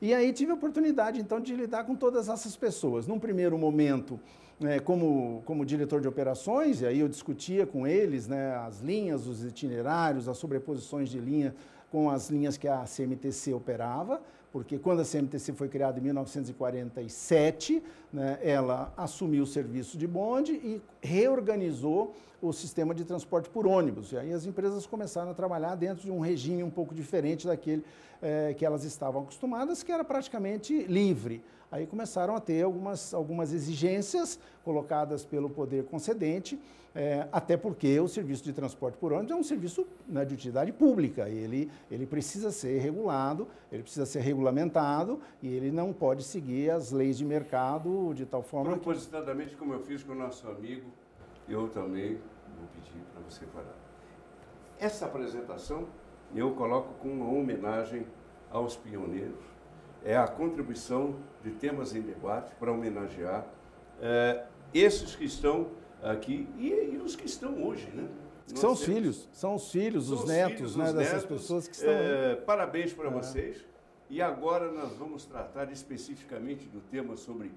E 0.00 0.14
aí 0.14 0.32
tive 0.32 0.52
a 0.52 0.54
oportunidade, 0.54 1.20
então, 1.20 1.40
de 1.40 1.54
lidar 1.54 1.84
com 1.84 1.94
todas 1.96 2.28
essas 2.28 2.54
pessoas. 2.54 3.06
Num 3.06 3.18
primeiro 3.18 3.58
momento, 3.58 4.20
é, 4.62 4.78
como, 4.80 5.42
como 5.44 5.64
diretor 5.66 6.00
de 6.00 6.08
operações, 6.08 6.80
e 6.80 6.86
aí 6.86 7.00
eu 7.00 7.08
discutia 7.08 7.66
com 7.66 7.86
eles 7.86 8.26
né, 8.26 8.54
as 8.56 8.80
linhas, 8.80 9.26
os 9.26 9.44
itinerários, 9.44 10.28
as 10.28 10.38
sobreposições 10.38 11.08
de 11.08 11.18
linha 11.18 11.54
com 11.90 12.10
as 12.10 12.30
linhas 12.30 12.56
que 12.56 12.66
a 12.66 12.84
CMTC 12.84 13.52
operava, 13.52 14.20
porque 14.50 14.78
quando 14.78 15.00
a 15.00 15.04
CMTC 15.04 15.52
foi 15.52 15.68
criada 15.68 15.98
em 15.98 16.02
1947, 16.02 17.82
né, 18.12 18.38
ela 18.42 18.92
assumiu 18.96 19.42
o 19.42 19.46
serviço 19.46 19.98
de 19.98 20.06
bonde 20.06 20.52
e 20.52 20.80
reorganizou 21.02 22.14
o 22.40 22.52
sistema 22.52 22.94
de 22.94 23.04
transporte 23.04 23.50
por 23.50 23.66
ônibus. 23.66 24.12
E 24.12 24.18
aí 24.18 24.32
as 24.32 24.46
empresas 24.46 24.86
começaram 24.86 25.30
a 25.30 25.34
trabalhar 25.34 25.74
dentro 25.74 26.04
de 26.04 26.10
um 26.10 26.20
regime 26.20 26.62
um 26.62 26.70
pouco 26.70 26.94
diferente 26.94 27.46
daquele 27.46 27.84
é, 28.22 28.54
que 28.54 28.64
elas 28.64 28.84
estavam 28.84 29.22
acostumadas, 29.22 29.82
que 29.82 29.92
era 29.92 30.04
praticamente 30.04 30.84
livre. 30.84 31.42
Aí 31.70 31.86
começaram 31.86 32.36
a 32.36 32.40
ter 32.40 32.62
algumas, 32.62 33.12
algumas 33.12 33.52
exigências 33.52 34.38
colocadas 34.64 35.24
pelo 35.24 35.50
poder 35.50 35.84
concedente, 35.84 36.58
é, 36.94 37.28
até 37.30 37.56
porque 37.56 38.00
o 38.00 38.08
serviço 38.08 38.42
de 38.42 38.52
transporte 38.52 38.96
por 38.96 39.12
ônibus 39.12 39.32
é 39.32 39.34
um 39.34 39.42
serviço 39.42 39.86
né, 40.08 40.24
de 40.24 40.34
utilidade 40.34 40.72
pública. 40.72 41.28
Ele, 41.28 41.70
ele 41.90 42.06
precisa 42.06 42.50
ser 42.50 42.78
regulado, 42.78 43.46
ele 43.70 43.82
precisa 43.82 44.06
ser 44.06 44.20
regulamentado 44.20 45.20
e 45.42 45.48
ele 45.48 45.70
não 45.70 45.92
pode 45.92 46.22
seguir 46.22 46.70
as 46.70 46.92
leis 46.92 47.18
de 47.18 47.24
mercado 47.24 48.14
de 48.14 48.24
tal 48.24 48.42
forma. 48.42 48.70
Propositadamente, 48.70 49.50
que... 49.50 49.56
como 49.56 49.74
eu 49.74 49.80
fiz 49.80 50.02
com 50.02 50.12
o 50.12 50.16
nosso 50.16 50.48
amigo, 50.48 50.90
eu 51.48 51.68
também 51.68 52.18
vou 52.56 52.66
pedir 52.74 53.02
para 53.12 53.22
você 53.28 53.44
falar. 53.46 53.76
Essa 54.78 55.06
apresentação 55.06 55.86
eu 56.34 56.52
coloco 56.54 56.94
com 56.94 57.08
uma 57.08 57.30
homenagem 57.30 58.06
aos 58.50 58.76
pioneiros, 58.76 59.44
é 60.04 60.16
a 60.16 60.26
contribuição 60.26 61.16
de 61.42 61.50
temas 61.50 61.94
em 61.94 62.00
debate 62.00 62.54
para 62.56 62.72
homenagear 62.72 63.46
é, 64.00 64.44
esses 64.72 65.16
que 65.16 65.24
estão 65.24 65.68
aqui 66.02 66.48
e, 66.58 66.68
e, 66.68 67.00
os 67.02 67.16
que 67.16 67.26
estão 67.26 67.64
hoje, 67.64 67.88
né? 67.92 68.08
Nós 68.48 68.60
são 68.60 68.72
os 68.72 68.84
filhos, 68.84 69.28
são 69.32 69.54
os 69.56 69.70
filhos, 69.72 70.06
são 70.06 70.14
os, 70.14 70.22
os 70.22 70.28
netos, 70.28 70.56
filhos, 70.56 70.76
né, 70.76 70.84
os 70.84 70.92
dessas 70.92 71.22
netos, 71.22 71.28
pessoas 71.28 71.66
que 71.66 71.74
estão. 71.74 71.90
É, 71.92 72.36
parabéns 72.36 72.92
para 72.92 73.08
é. 73.08 73.10
vocês. 73.10 73.64
E 74.08 74.22
agora 74.22 74.70
nós 74.70 74.96
vamos 74.96 75.24
tratar 75.24 75.70
especificamente 75.72 76.66
do 76.66 76.80
tema 76.80 77.16
sobre 77.16 77.50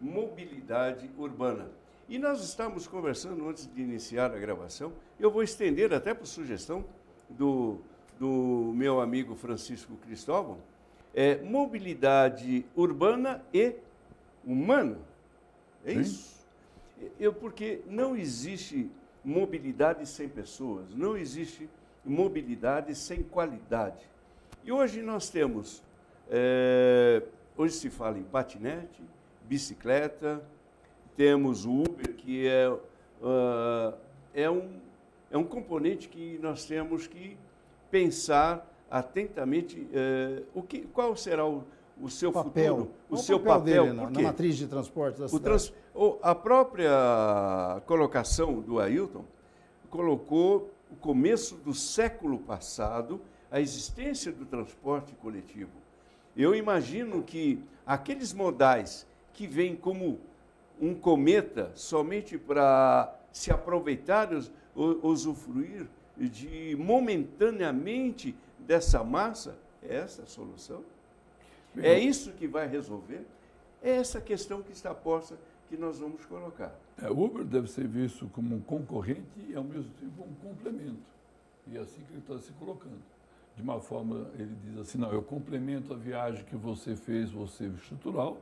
mobilidade 0.00 1.10
urbana. 1.18 1.68
E 2.08 2.18
nós 2.18 2.44
estamos 2.44 2.86
conversando 2.86 3.48
antes 3.48 3.68
de 3.72 3.82
iniciar 3.82 4.32
a 4.32 4.38
gravação. 4.38 4.92
Eu 5.18 5.30
vou 5.32 5.42
estender 5.42 5.92
até 5.92 6.14
por 6.14 6.26
sugestão 6.26 6.84
do, 7.28 7.78
do 8.20 8.72
meu 8.74 9.00
amigo 9.00 9.34
Francisco 9.34 9.96
Cristóvão, 9.96 10.58
é 11.16 11.36
mobilidade 11.36 12.66
urbana 12.76 13.42
e 13.52 13.74
humana. 14.44 14.98
É 15.82 15.94
Sim. 15.94 16.00
isso. 16.00 16.36
Eu, 17.18 17.32
porque 17.32 17.80
não 17.86 18.14
existe 18.14 18.90
mobilidade 19.24 20.06
sem 20.06 20.28
pessoas, 20.28 20.94
não 20.94 21.16
existe 21.16 21.68
mobilidade 22.04 22.94
sem 22.94 23.22
qualidade. 23.22 24.06
E 24.62 24.70
hoje 24.70 25.00
nós 25.00 25.30
temos, 25.30 25.82
é, 26.30 27.22
hoje 27.56 27.74
se 27.74 27.88
fala 27.88 28.18
em 28.18 28.22
patinete, 28.22 29.02
bicicleta, 29.48 30.42
temos 31.16 31.64
o 31.64 31.80
Uber, 31.82 32.14
que 32.14 32.46
é, 32.46 32.68
uh, 32.68 33.94
é, 34.34 34.50
um, 34.50 34.78
é 35.30 35.38
um 35.38 35.44
componente 35.44 36.08
que 36.08 36.38
nós 36.42 36.64
temos 36.66 37.06
que 37.06 37.36
pensar 37.90 38.70
atentamente 38.90 39.80
uh, 39.80 40.44
o 40.54 40.62
que, 40.62 40.82
qual 40.82 41.16
será 41.16 41.46
o, 41.46 41.64
o 42.00 42.08
seu 42.08 42.32
papel. 42.32 42.76
futuro, 42.76 42.94
o, 43.10 43.14
o 43.14 43.18
seu 43.18 43.38
papel, 43.38 43.84
papel 43.84 43.84
dele, 44.04 44.22
na, 44.22 44.22
matriz 44.22 44.56
de 44.56 44.66
transporte 44.66 45.18
da 45.18 45.28
cidade. 45.28 45.44
Trans, 45.44 45.72
a 46.22 46.34
própria 46.34 47.82
colocação 47.86 48.60
do 48.60 48.78
Ailton 48.78 49.24
colocou 49.90 50.70
o 50.90 50.96
começo 50.96 51.56
do 51.56 51.74
século 51.74 52.38
passado 52.38 53.20
a 53.50 53.60
existência 53.60 54.32
do 54.32 54.44
transporte 54.44 55.14
coletivo. 55.14 55.70
Eu 56.36 56.54
imagino 56.54 57.22
que 57.22 57.62
aqueles 57.86 58.32
modais 58.32 59.06
que 59.32 59.46
vêm 59.46 59.74
como 59.74 60.20
um 60.80 60.94
cometa 60.94 61.70
somente 61.74 62.36
para 62.36 63.14
se 63.32 63.50
aproveitar, 63.50 64.28
usufruir 64.74 65.86
de 66.16 66.76
momentaneamente 66.78 68.34
dessa 68.66 69.02
massa, 69.04 69.56
é 69.82 69.96
essa 69.96 70.22
a 70.22 70.26
solução? 70.26 70.82
É 71.78 71.98
isso 71.98 72.32
que 72.32 72.48
vai 72.48 72.66
resolver? 72.66 73.24
É 73.82 73.90
essa 73.90 74.20
questão 74.20 74.62
que 74.62 74.72
está 74.72 74.94
posta 74.94 75.36
que 75.68 75.76
nós 75.76 75.98
vamos 75.98 76.24
colocar. 76.24 76.74
É, 77.00 77.10
o 77.10 77.24
Uber 77.24 77.44
deve 77.44 77.68
ser 77.68 77.86
visto 77.86 78.26
como 78.28 78.54
um 78.54 78.60
concorrente 78.60 79.22
e, 79.48 79.54
ao 79.54 79.64
mesmo 79.64 79.90
tempo, 80.00 80.22
um 80.22 80.34
complemento. 80.48 81.02
E 81.66 81.76
é 81.76 81.80
assim 81.80 82.02
que 82.02 82.12
ele 82.12 82.20
está 82.20 82.38
se 82.38 82.52
colocando. 82.52 83.02
De 83.54 83.62
uma 83.62 83.80
forma, 83.80 84.30
ele 84.34 84.54
diz 84.64 84.78
assim, 84.78 84.98
não, 84.98 85.12
eu 85.12 85.22
complemento 85.22 85.92
a 85.92 85.96
viagem 85.96 86.44
que 86.44 86.56
você 86.56 86.94
fez, 86.94 87.30
você 87.30 87.66
estrutural, 87.66 88.38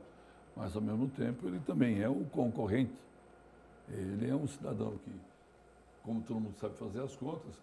mas, 0.55 0.75
ao 0.75 0.81
mesmo 0.81 1.09
tempo, 1.09 1.47
ele 1.47 1.59
também 1.59 2.01
é 2.01 2.09
um 2.09 2.23
concorrente. 2.23 2.93
Ele 3.89 4.29
é 4.29 4.35
um 4.35 4.47
cidadão 4.47 4.97
que, 5.03 5.11
como 6.03 6.21
todo 6.21 6.39
mundo 6.39 6.55
sabe 6.57 6.75
fazer 6.75 7.01
as 7.01 7.15
contas, 7.15 7.53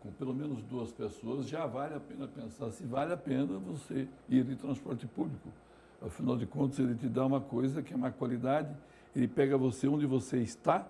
com 0.00 0.10
pelo 0.12 0.34
menos 0.34 0.62
duas 0.62 0.92
pessoas, 0.92 1.48
já 1.48 1.66
vale 1.66 1.94
a 1.94 2.00
pena 2.00 2.26
pensar 2.28 2.70
se 2.70 2.84
vale 2.84 3.12
a 3.12 3.16
pena 3.16 3.58
você 3.58 4.08
ir 4.28 4.44
de 4.44 4.56
transporte 4.56 5.06
público. 5.06 5.48
Afinal 6.00 6.36
de 6.36 6.46
contas, 6.46 6.78
ele 6.78 6.94
te 6.94 7.08
dá 7.08 7.26
uma 7.26 7.40
coisa 7.40 7.82
que 7.82 7.92
é 7.92 7.96
uma 7.96 8.10
qualidade, 8.10 8.74
ele 9.14 9.26
pega 9.26 9.58
você 9.58 9.88
onde 9.88 10.06
você 10.06 10.38
está 10.38 10.86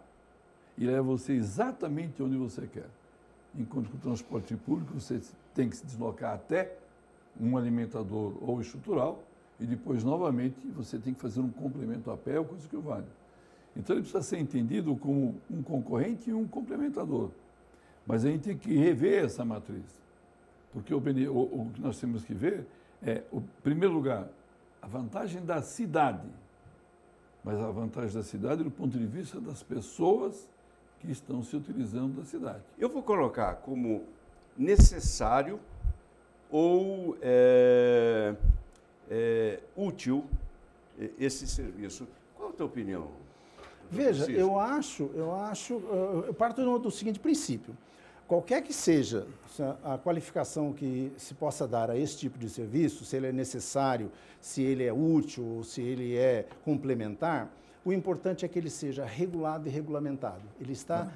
e 0.77 0.85
leva 0.85 1.03
você 1.03 1.33
exatamente 1.33 2.23
onde 2.23 2.37
você 2.37 2.67
quer. 2.67 2.89
Enquanto 3.59 3.89
que 3.89 3.97
o 3.97 4.01
transporte 4.01 4.55
público, 4.57 5.01
você 5.01 5.21
tem 5.55 5.71
que 5.71 5.77
se 5.77 5.87
deslocar 5.87 6.35
até 6.35 6.77
um 7.41 7.57
alimentador 7.57 8.35
ou 8.41 8.61
estrutural 8.61 9.23
e 9.61 9.67
depois, 9.67 10.05
novamente, 10.05 10.57
você 10.69 10.99
tem 10.99 11.13
que 11.13 11.21
fazer 11.21 11.41
um 11.41 11.49
complemento 11.49 12.11
a 12.11 12.17
pé, 12.17 12.39
ou 12.39 12.45
coisa 12.45 12.69
que 12.69 12.77
vale. 12.77 13.07
Então, 13.77 13.97
ele 13.97 14.03
precisa 14.03 14.23
ser 14.23 14.39
entendido 14.39 14.95
como 14.97 15.35
um 15.51 15.63
concorrente 15.63 16.31
e 16.31 16.35
um 16.35 16.47
complementador. 16.47 17.31
Mas 18.09 18.25
a 18.25 18.31
gente 18.31 18.45
tem 18.45 18.57
que 18.57 18.75
rever 18.75 19.27
essa 19.27 19.45
matriz. 19.45 19.85
Porque 20.73 20.95
o, 20.95 20.99
o, 20.99 21.61
o 21.61 21.71
que 21.75 21.81
nós 21.83 22.01
temos 22.01 22.25
que 22.25 22.33
ver 22.33 22.67
é, 23.03 23.23
o 23.31 23.43
primeiro 23.63 23.93
lugar, 23.93 24.27
a 24.81 24.87
vantagem 24.87 25.45
da 25.45 25.61
cidade. 25.61 26.27
Mas 27.45 27.61
a 27.61 27.71
vantagem 27.71 28.15
da 28.15 28.23
cidade 28.23 28.65
do 28.65 28.71
ponto 28.71 28.97
de 28.97 29.05
vista 29.05 29.39
das 29.39 29.63
pessoas 29.63 30.49
que 31.01 31.13
estão 31.13 31.43
se 31.43 31.55
utilizando 31.55 32.17
da 32.17 32.25
cidade. 32.25 32.63
Eu 32.79 32.89
vou 32.89 33.03
colocar 33.03 33.57
como 33.57 34.03
necessário 34.57 35.61
ou 36.51 37.15
é, 37.21 38.35
é, 39.11 39.61
útil 39.77 40.25
esse 41.19 41.47
serviço. 41.47 42.09
Qual 42.35 42.49
a 42.49 42.53
tua 42.53 42.67
opinião? 42.67 43.09
Veja, 43.91 44.31
eu 44.31 44.59
acho, 44.59 45.11
eu 45.15 45.35
acho, 45.35 45.75
eu 46.27 46.35
parto 46.35 46.79
do 46.79 46.91
seguinte 46.91 47.21
princípio. 47.21 47.75
Qualquer 48.29 48.63
que 48.63 48.75
seja 48.75 49.27
a 49.83 49.97
qualificação 49.97 50.71
que 50.71 51.11
se 51.17 51.33
possa 51.33 51.67
dar 51.67 51.91
a 51.91 51.97
esse 51.97 52.19
tipo 52.19 52.39
de 52.39 52.51
serviço, 52.51 53.03
se 53.07 53.17
ele 53.17 53.29
é 53.29 53.33
necessário, 53.33 54.13
se 54.39 54.63
ele 54.63 54.85
é 54.85 54.93
útil, 54.93 55.65
se 55.65 55.81
ele 55.81 56.15
é 56.15 56.47
complementar, 56.63 57.51
o 57.83 57.91
importante 57.91 58.45
é 58.45 58.49
que 58.49 58.59
ele 58.59 58.69
seja 58.69 59.03
regulado 59.07 59.67
e 59.67 59.71
regulamentado. 59.71 60.43
Ele 60.61 60.73
está 60.73 61.11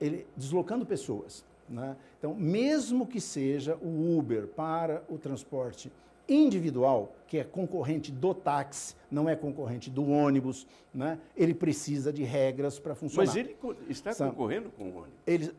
ele, 0.00 0.26
deslocando 0.34 0.86
pessoas. 0.86 1.44
Né? 1.68 1.94
Então, 2.18 2.34
mesmo 2.34 3.06
que 3.06 3.20
seja 3.20 3.76
o 3.82 4.16
Uber 4.16 4.46
para 4.46 5.04
o 5.10 5.18
transporte 5.18 5.92
individual, 6.28 7.14
que 7.26 7.38
é 7.38 7.44
concorrente 7.44 8.10
do 8.12 8.34
táxi, 8.34 8.94
não 9.10 9.28
é 9.28 9.36
concorrente 9.36 9.90
do 9.90 10.08
ônibus, 10.08 10.66
né? 10.92 11.18
ele 11.36 11.54
precisa 11.54 12.12
de 12.12 12.22
regras 12.24 12.78
para 12.78 12.94
funcionar. 12.94 13.26
Mas 13.26 13.36
ele 13.36 13.56
está 13.88 14.12
São, 14.12 14.30
concorrendo 14.30 14.70
com 14.70 14.84
o 14.84 14.96
ônibus? 14.96 15.14
Ele, 15.26 15.52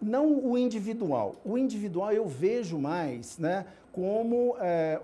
não 0.00 0.44
o 0.44 0.58
individual. 0.58 1.36
O 1.44 1.56
individual 1.56 2.12
eu 2.12 2.26
vejo 2.26 2.78
mais 2.78 3.38
né, 3.38 3.66
como 3.92 4.56
é, 4.60 5.00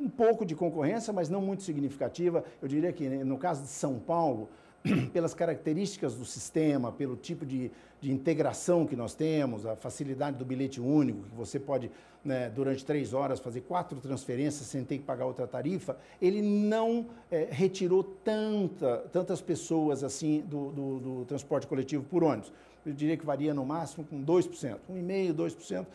um 0.00 0.08
pouco 0.08 0.44
de 0.44 0.54
concorrência, 0.54 1.12
mas 1.12 1.28
não 1.28 1.42
muito 1.42 1.62
significativa. 1.62 2.44
Eu 2.60 2.68
diria 2.68 2.92
que 2.92 3.08
no 3.08 3.38
caso 3.38 3.62
de 3.62 3.68
São 3.68 3.98
Paulo, 3.98 4.48
pelas 5.12 5.34
características 5.34 6.14
do 6.14 6.24
sistema, 6.24 6.90
pelo 6.90 7.16
tipo 7.16 7.44
de, 7.44 7.70
de 8.00 8.10
integração 8.10 8.86
que 8.86 8.96
nós 8.96 9.14
temos, 9.14 9.66
a 9.66 9.76
facilidade 9.76 10.36
do 10.36 10.44
bilhete 10.44 10.80
único, 10.80 11.22
que 11.24 11.34
você 11.34 11.58
pode, 11.58 11.90
né, 12.24 12.48
durante 12.48 12.84
três 12.84 13.12
horas, 13.12 13.40
fazer 13.40 13.60
quatro 13.62 14.00
transferências 14.00 14.66
sem 14.66 14.84
ter 14.84 14.98
que 14.98 15.04
pagar 15.04 15.26
outra 15.26 15.46
tarifa, 15.46 15.96
ele 16.20 16.40
não 16.40 17.06
é, 17.30 17.48
retirou 17.50 18.02
tanta, 18.02 18.98
tantas 19.12 19.40
pessoas 19.40 20.02
assim 20.02 20.40
do, 20.40 20.70
do, 20.70 20.98
do, 20.98 21.24
transporte 21.26 21.66
coletivo 21.66 22.04
por 22.04 22.24
ônibus. 22.24 22.52
Eu 22.84 22.94
diria 22.94 23.16
que 23.16 23.26
varia 23.26 23.52
no 23.52 23.66
máximo 23.66 24.06
com 24.06 24.24
2%, 24.24 24.78
1,5%, 24.90 25.34
2% 25.34 25.86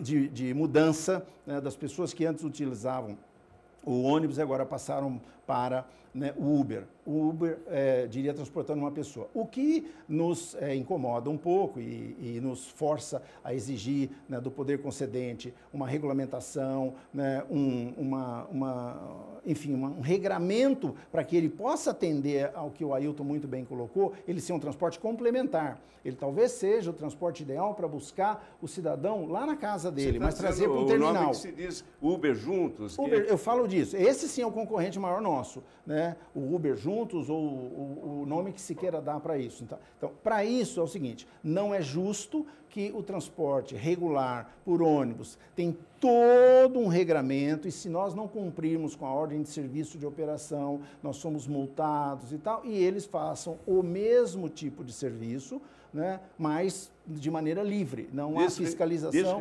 de, 0.00 0.28
de 0.28 0.54
mudança 0.54 1.26
né, 1.44 1.60
das 1.60 1.74
pessoas 1.74 2.14
que 2.14 2.24
antes 2.24 2.44
utilizavam 2.44 3.18
o 3.84 4.02
ônibus 4.02 4.38
agora 4.38 4.64
passaram 4.64 5.20
para 5.46 5.84
né, 6.14 6.32
o 6.36 6.60
Uber. 6.60 6.84
O 7.04 7.28
Uber 7.28 7.58
é, 7.66 8.06
diria 8.06 8.32
transportando 8.32 8.80
uma 8.80 8.90
pessoa. 8.92 9.28
O 9.34 9.44
que 9.44 9.90
nos 10.08 10.54
é, 10.54 10.74
incomoda 10.74 11.28
um 11.28 11.36
pouco 11.36 11.80
e, 11.80 12.16
e, 12.20 12.40
nos 12.40 12.68
força 12.68 13.20
a 13.42 13.52
exigir 13.52 14.10
né, 14.28 14.40
do 14.40 14.52
poder 14.52 14.80
concedente 14.80 15.52
uma 15.72 15.86
regulamentação, 15.86 16.94
né, 17.12 17.42
um, 17.50 17.92
uma, 17.96 18.44
uma, 18.44 19.40
enfim, 19.44 19.74
uma, 19.74 19.88
um 19.88 20.00
regramento 20.00 20.94
para 21.10 21.24
que 21.24 21.36
ele 21.36 21.48
possa 21.48 21.90
atender 21.90 22.52
ao 22.54 22.70
que 22.70 22.84
o 22.84 22.94
Ailton 22.94 23.24
muito 23.24 23.48
bem 23.48 23.64
colocou, 23.64 24.12
ele 24.26 24.40
ser 24.40 24.52
um 24.52 24.60
transporte 24.60 25.00
complementar. 25.00 25.80
Ele 26.04 26.16
talvez 26.16 26.52
seja 26.52 26.90
o 26.90 26.92
transporte 26.92 27.42
ideal 27.42 27.74
para 27.74 27.86
buscar 27.86 28.56
o 28.60 28.66
cidadão 28.66 29.26
lá 29.26 29.46
na 29.46 29.56
casa 29.56 29.90
dele, 29.90 30.18
tá 30.18 30.24
mas 30.26 30.34
trazer 30.34 30.68
para 30.68 30.78
o 30.78 30.86
terminal. 30.86 31.10
O 31.10 31.14
nome 31.14 31.30
que 31.30 31.36
se 31.36 31.52
diz 31.52 31.84
Uber 32.00 32.34
juntos. 32.34 32.98
Uber, 32.98 33.24
que... 33.24 33.30
Eu 33.30 33.38
falo 33.38 33.68
disso. 33.68 33.96
Esse 33.96 34.28
sim 34.28 34.42
é 34.42 34.46
o 34.46 34.50
concorrente 34.50 34.98
maior 34.98 35.20
nosso, 35.20 35.62
né? 35.86 36.16
O 36.34 36.54
Uber 36.54 36.76
juntos 36.76 36.91
ou 37.28 37.40
o, 37.40 38.22
o 38.22 38.26
nome 38.26 38.52
que 38.52 38.60
se 38.60 38.74
queira 38.74 39.00
dar 39.00 39.20
para 39.20 39.38
isso. 39.38 39.64
Então, 39.64 39.78
então 39.96 40.10
para 40.22 40.44
isso 40.44 40.80
é 40.80 40.82
o 40.82 40.86
seguinte: 40.86 41.26
não 41.42 41.74
é 41.74 41.80
justo 41.80 42.46
que 42.68 42.90
o 42.94 43.02
transporte 43.02 43.74
regular 43.74 44.50
por 44.64 44.80
ônibus 44.82 45.38
tem 45.54 45.76
todo 46.00 46.78
um 46.78 46.88
regramento 46.88 47.68
e 47.68 47.72
se 47.72 47.88
nós 47.88 48.14
não 48.14 48.26
cumprirmos 48.26 48.96
com 48.96 49.06
a 49.06 49.12
ordem 49.12 49.42
de 49.42 49.48
serviço 49.50 49.98
de 49.98 50.06
operação, 50.06 50.80
nós 51.02 51.16
somos 51.16 51.46
multados 51.46 52.32
e 52.32 52.38
tal, 52.38 52.64
e 52.64 52.72
eles 52.72 53.04
façam 53.04 53.58
o 53.66 53.82
mesmo 53.82 54.48
tipo 54.48 54.82
de 54.82 54.92
serviço, 54.92 55.60
né, 55.92 56.18
mas 56.38 56.90
de 57.06 57.30
maneira 57.30 57.62
livre, 57.62 58.08
não 58.12 58.38
há 58.40 58.48
fiscalização 58.48 59.40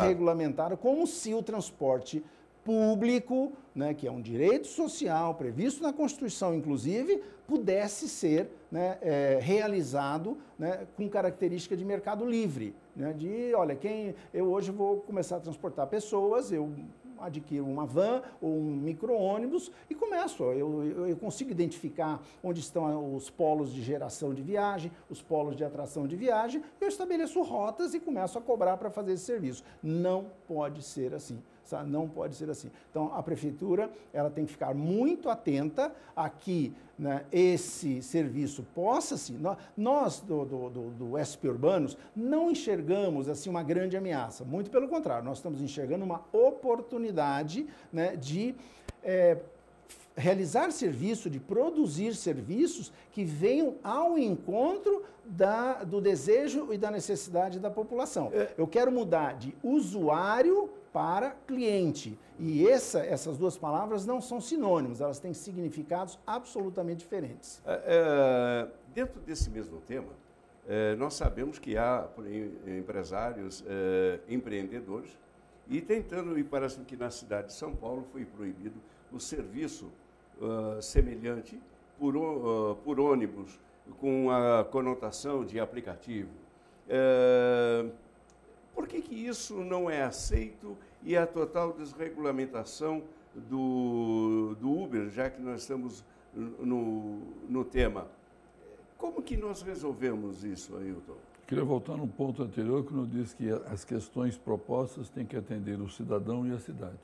desregulamentada, 0.00 0.76
como 0.76 1.06
se 1.06 1.34
o 1.34 1.42
transporte 1.42 2.24
público, 2.64 3.52
né, 3.74 3.92
que 3.92 4.06
é 4.06 4.10
um 4.10 4.20
direito 4.20 4.66
social 4.66 5.34
previsto 5.34 5.82
na 5.82 5.92
Constituição, 5.92 6.54
inclusive, 6.54 7.22
pudesse 7.46 8.08
ser 8.08 8.48
né, 8.70 8.98
é, 9.02 9.38
realizado 9.40 10.38
né, 10.58 10.86
com 10.96 11.08
característica 11.08 11.76
de 11.76 11.84
mercado 11.84 12.24
livre. 12.24 12.74
Né, 12.96 13.12
de, 13.12 13.54
olha, 13.54 13.74
quem 13.74 14.14
eu 14.32 14.46
hoje 14.46 14.70
vou 14.70 15.00
começar 15.00 15.36
a 15.36 15.40
transportar 15.40 15.86
pessoas, 15.86 16.50
eu 16.50 16.72
adquiro 17.18 17.64
uma 17.64 17.86
van 17.86 18.22
ou 18.40 18.50
um 18.50 18.76
micro-ônibus 18.76 19.70
e 19.88 19.94
começo. 19.94 20.42
Eu, 20.44 20.84
eu, 20.84 21.08
eu, 21.08 21.16
consigo 21.16 21.50
identificar 21.50 22.22
onde 22.42 22.60
estão 22.60 23.14
os 23.14 23.30
polos 23.30 23.72
de 23.72 23.82
geração 23.82 24.34
de 24.34 24.42
viagem, 24.42 24.90
os 25.08 25.22
polos 25.22 25.56
de 25.56 25.64
atração 25.64 26.06
de 26.06 26.16
viagem, 26.16 26.62
eu 26.80 26.88
estabeleço 26.88 27.40
rotas 27.42 27.94
e 27.94 28.00
começo 28.00 28.38
a 28.38 28.40
cobrar 28.40 28.76
para 28.76 28.90
fazer 28.90 29.12
esse 29.12 29.24
serviço. 29.24 29.64
Não 29.82 30.26
pode 30.46 30.82
ser 30.82 31.14
assim. 31.14 31.42
Não 31.82 32.08
pode 32.08 32.36
ser 32.36 32.48
assim. 32.50 32.70
Então, 32.90 33.12
a 33.14 33.22
prefeitura 33.22 33.90
ela 34.12 34.30
tem 34.30 34.44
que 34.44 34.52
ficar 34.52 34.74
muito 34.74 35.28
atenta 35.28 35.92
a 36.14 36.28
que 36.28 36.72
né, 36.98 37.24
esse 37.32 38.02
serviço 38.02 38.62
possa 38.74 39.16
se. 39.16 39.36
Nós, 39.76 40.20
do, 40.20 40.44
do, 40.44 40.70
do, 40.70 40.90
do 40.90 41.18
SP 41.18 41.48
Urbanos, 41.48 41.96
não 42.14 42.50
enxergamos 42.50 43.28
assim 43.28 43.50
uma 43.50 43.62
grande 43.62 43.96
ameaça. 43.96 44.44
Muito 44.44 44.70
pelo 44.70 44.88
contrário, 44.88 45.24
nós 45.24 45.38
estamos 45.38 45.60
enxergando 45.60 46.04
uma 46.04 46.24
oportunidade 46.32 47.66
né, 47.92 48.16
de. 48.16 48.54
É, 49.02 49.38
realizar 50.16 50.70
serviço, 50.70 51.28
de 51.28 51.40
produzir 51.40 52.14
serviços 52.14 52.92
que 53.10 53.24
venham 53.24 53.74
ao 53.82 54.16
encontro 54.16 55.02
da, 55.24 55.82
do 55.82 56.00
desejo 56.00 56.72
e 56.72 56.78
da 56.78 56.90
necessidade 56.90 57.58
da 57.58 57.70
população. 57.70 58.30
É. 58.32 58.52
Eu 58.56 58.66
quero 58.66 58.92
mudar 58.92 59.34
de 59.34 59.54
usuário 59.62 60.70
para 60.94 61.32
cliente. 61.44 62.16
E 62.38 62.68
essa, 62.68 63.00
essas 63.00 63.36
duas 63.36 63.58
palavras 63.58 64.06
não 64.06 64.20
são 64.20 64.40
sinônimos, 64.40 65.00
elas 65.00 65.18
têm 65.18 65.34
significados 65.34 66.20
absolutamente 66.24 66.98
diferentes. 67.00 67.60
É, 67.66 67.82
é, 67.84 68.68
dentro 68.94 69.20
desse 69.22 69.50
mesmo 69.50 69.80
tema, 69.80 70.12
é, 70.68 70.94
nós 70.94 71.14
sabemos 71.14 71.58
que 71.58 71.76
há 71.76 72.06
empresários, 72.78 73.64
é, 73.66 74.20
empreendedores, 74.28 75.18
e 75.68 75.80
tentando, 75.80 76.38
e 76.38 76.44
parece 76.44 76.78
que 76.80 76.96
na 76.96 77.10
cidade 77.10 77.48
de 77.48 77.54
São 77.54 77.74
Paulo 77.74 78.06
foi 78.12 78.24
proibido 78.24 78.78
o 79.10 79.18
serviço 79.18 79.90
uh, 80.38 80.80
semelhante 80.82 81.58
por, 81.98 82.16
uh, 82.16 82.76
por 82.84 83.00
ônibus 83.00 83.58
com 83.98 84.30
a 84.30 84.62
conotação 84.64 85.44
de 85.44 85.58
aplicativo. 85.58 86.28
Uh, 86.86 87.90
por 88.74 88.88
que, 88.88 89.00
que 89.00 89.14
isso 89.14 89.62
não 89.62 89.88
é 89.88 90.02
aceito 90.02 90.76
e 91.02 91.16
a 91.16 91.26
total 91.26 91.72
desregulamentação 91.72 93.02
do, 93.34 94.56
do 94.60 94.82
Uber, 94.82 95.08
já 95.10 95.30
que 95.30 95.40
nós 95.40 95.60
estamos 95.62 96.04
no, 96.34 97.20
no 97.48 97.64
tema? 97.64 98.06
Como 98.98 99.22
que 99.22 99.36
nós 99.36 99.62
resolvemos 99.62 100.44
isso, 100.44 100.76
Ailton? 100.76 101.16
Queria 101.46 101.64
voltar 101.64 101.96
num 101.96 102.08
ponto 102.08 102.42
anterior, 102.42 102.84
quando 102.84 103.02
eu 103.02 103.06
disse 103.06 103.36
que 103.36 103.50
as 103.50 103.84
questões 103.84 104.36
propostas 104.36 105.10
têm 105.10 105.26
que 105.26 105.36
atender 105.36 105.78
o 105.80 105.90
cidadão 105.90 106.46
e 106.46 106.52
a 106.52 106.58
cidade. 106.58 106.98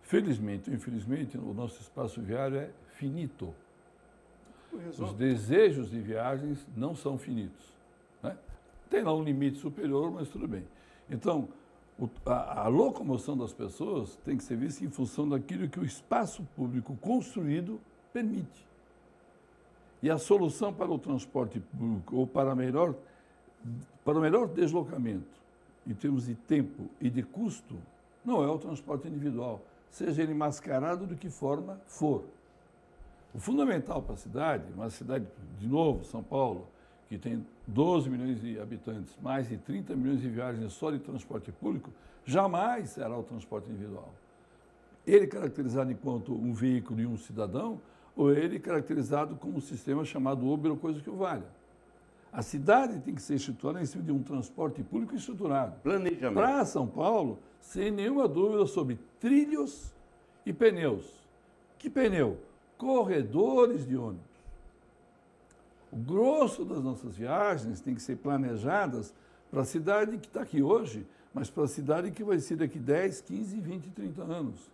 Felizmente 0.00 0.70
ou 0.70 0.76
infelizmente, 0.76 1.36
o 1.36 1.52
nosso 1.52 1.80
espaço 1.80 2.20
viário 2.20 2.56
é 2.56 2.70
finito. 2.94 3.54
Os 4.98 5.12
desejos 5.12 5.90
de 5.90 6.00
viagens 6.00 6.66
não 6.74 6.94
são 6.94 7.18
finitos. 7.18 7.71
Tem 8.92 9.02
lá 9.02 9.14
um 9.14 9.22
limite 9.22 9.56
superior, 9.56 10.10
mas 10.10 10.28
tudo 10.28 10.46
bem. 10.46 10.64
Então, 11.08 11.48
o, 11.98 12.10
a, 12.26 12.64
a, 12.64 12.68
locomoção 12.68 13.34
das 13.34 13.50
pessoas 13.50 14.16
tem 14.16 14.36
que 14.36 14.44
ser 14.44 14.54
vista 14.54 14.84
em 14.84 14.90
função 14.90 15.26
daquilo 15.26 15.66
que 15.66 15.80
o 15.80 15.84
espaço 15.84 16.46
público 16.54 16.94
construído 17.00 17.80
permite. 18.12 18.68
E 20.02 20.10
a 20.10 20.18
solução 20.18 20.74
para 20.74 20.90
o 20.90 20.98
transporte 20.98 21.58
público, 21.58 22.16
ou 22.16 22.26
para, 22.26 22.54
melhor, 22.54 22.94
para 24.04 24.18
o 24.18 24.20
melhor 24.20 24.46
deslocamento, 24.46 25.40
em 25.86 25.94
termos 25.94 26.26
de 26.26 26.34
tempo 26.34 26.90
e 27.00 27.08
de 27.08 27.22
custo, 27.22 27.78
não 28.22 28.44
é 28.44 28.46
o 28.46 28.58
transporte 28.58 29.08
individual, 29.08 29.62
seja 29.88 30.22
ele 30.22 30.34
mascarado 30.34 31.06
de 31.06 31.16
que 31.16 31.30
forma 31.30 31.80
for. 31.86 32.24
O 33.32 33.38
fundamental 33.38 34.02
para 34.02 34.16
a 34.16 34.18
cidade, 34.18 34.70
uma 34.74 34.90
cidade, 34.90 35.26
de 35.58 35.66
novo, 35.66 36.04
São 36.04 36.22
Paulo, 36.22 36.68
que 37.12 37.18
tem 37.18 37.44
12 37.66 38.08
milhões 38.08 38.40
de 38.40 38.58
habitantes, 38.58 39.14
mais 39.20 39.46
de 39.46 39.58
30 39.58 39.94
milhões 39.94 40.22
de 40.22 40.30
viagens 40.30 40.72
só 40.72 40.90
de 40.90 40.98
transporte 40.98 41.52
público, 41.52 41.90
jamais 42.24 42.88
será 42.88 43.18
o 43.18 43.22
transporte 43.22 43.68
individual. 43.68 44.14
Ele 45.06 45.26
caracterizado 45.26 45.92
enquanto 45.92 46.32
um 46.32 46.54
veículo 46.54 47.02
e 47.02 47.06
um 47.06 47.18
cidadão, 47.18 47.78
ou 48.16 48.32
ele 48.32 48.58
caracterizado 48.58 49.36
como 49.36 49.58
um 49.58 49.60
sistema 49.60 50.06
chamado 50.06 50.50
Uber 50.50 50.70
ou 50.70 50.78
coisa 50.78 51.02
que 51.02 51.10
o 51.10 51.16
valha. 51.16 51.44
A 52.32 52.40
cidade 52.40 52.98
tem 53.00 53.14
que 53.14 53.20
ser 53.20 53.34
estruturada 53.34 53.82
em 53.82 53.86
cima 53.86 54.02
de 54.02 54.10
um 54.10 54.22
transporte 54.22 54.82
público 54.82 55.14
estruturado. 55.14 55.76
Planejamento. 55.82 56.32
Para 56.32 56.64
São 56.64 56.86
Paulo, 56.86 57.38
sem 57.60 57.90
nenhuma 57.90 58.26
dúvida 58.26 58.64
sobre 58.64 58.98
trilhos 59.20 59.92
e 60.46 60.52
pneus. 60.52 61.12
Que 61.78 61.90
pneu? 61.90 62.38
Corredores 62.78 63.86
de 63.86 63.98
ônibus. 63.98 64.31
O 65.92 65.96
grosso 65.96 66.64
das 66.64 66.82
nossas 66.82 67.14
viagens 67.14 67.82
tem 67.82 67.94
que 67.94 68.00
ser 68.00 68.16
planejadas 68.16 69.12
para 69.50 69.60
a 69.60 69.64
cidade 69.64 70.16
que 70.16 70.26
está 70.26 70.40
aqui 70.40 70.62
hoje, 70.62 71.06
mas 71.34 71.50
para 71.50 71.64
a 71.64 71.68
cidade 71.68 72.10
que 72.10 72.24
vai 72.24 72.38
ser 72.38 72.56
daqui 72.56 72.78
10, 72.78 73.20
15, 73.20 73.60
20, 73.60 73.90
30 73.90 74.22
anos. 74.22 74.72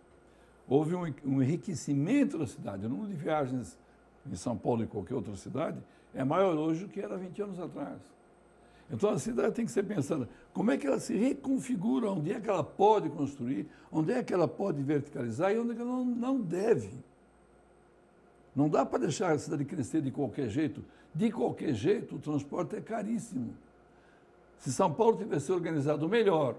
Houve 0.65 0.95
um, 0.95 1.41
enriquecimento 1.41 2.37
da 2.37 2.47
cidade. 2.47 2.85
O 2.85 2.89
número 2.89 3.09
de 3.09 3.15
viagens 3.15 3.77
em 4.25 4.35
São 4.35 4.57
Paulo 4.57 4.83
e 4.83 4.87
qualquer 4.87 5.15
outra 5.15 5.35
cidade 5.35 5.77
é 6.13 6.23
maior 6.23 6.55
hoje 6.55 6.85
do 6.85 6.89
que 6.89 7.01
era 7.01 7.17
20 7.17 7.41
anos 7.41 7.59
atrás. 7.59 7.99
Então 8.89 9.09
a 9.09 9.19
cidade 9.19 9.53
tem 9.53 9.65
que 9.65 9.71
ser 9.71 9.83
pensada 9.83 10.27
como 10.53 10.71
é 10.71 10.77
que 10.77 10.87
ela 10.87 10.99
se 10.99 11.15
reconfigura, 11.17 12.09
onde 12.11 12.31
é 12.31 12.39
que 12.39 12.49
ela 12.49 12.63
pode 12.63 13.09
construir, 13.09 13.67
onde 13.91 14.13
é 14.13 14.23
que 14.23 14.33
ela 14.33 14.47
pode 14.47 14.81
verticalizar 14.81 15.51
e 15.51 15.59
onde 15.59 15.73
é 15.73 15.75
que 15.75 15.81
ela 15.81 16.03
não 16.03 16.39
deve. 16.39 17.03
Não 18.59 18.67
dá 18.67 18.85
para 18.85 18.99
deixar 18.99 19.31
a 19.31 19.39
cidade 19.39 19.63
crescer 19.63 20.01
de 20.01 20.11
qualquer 20.11 20.49
jeito. 20.49 20.83
De 21.15 21.31
qualquer 21.31 21.73
jeito, 21.73 22.17
o 22.17 22.19
transporte 22.19 22.75
é 22.75 22.81
caríssimo. 22.81 23.55
Se 24.57 24.73
São 24.73 24.93
Paulo 24.93 25.15
tivesse 25.15 25.49
organizado 25.49 26.09
melhor. 26.09 26.57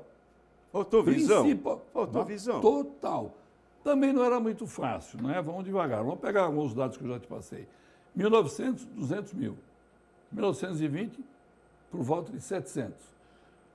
Faltou 0.73 1.03
visão. 1.03 1.45
Faltou 1.93 2.25
visão. 2.25 2.59
Total. 2.63 3.37
Também 3.85 4.15
não 4.15 4.25
era 4.25 4.41
muito 4.41 4.67
fácil, 4.67 5.23
né? 5.23 5.43
Vamos 5.43 5.63
devagar. 5.63 6.03
Vamos 6.03 6.21
pegar 6.21 6.45
alguns 6.45 6.73
dados 6.73 6.97
que 6.97 7.05
eu 7.05 7.09
já 7.11 7.21
te 7.21 7.27
passei. 7.27 7.69
1900, 8.17 8.87
200 8.87 9.35
mil. 9.35 9.59
1920, 10.33 11.23
por 11.91 12.01
volta 12.01 12.33
de 12.33 12.41
700. 12.41 12.97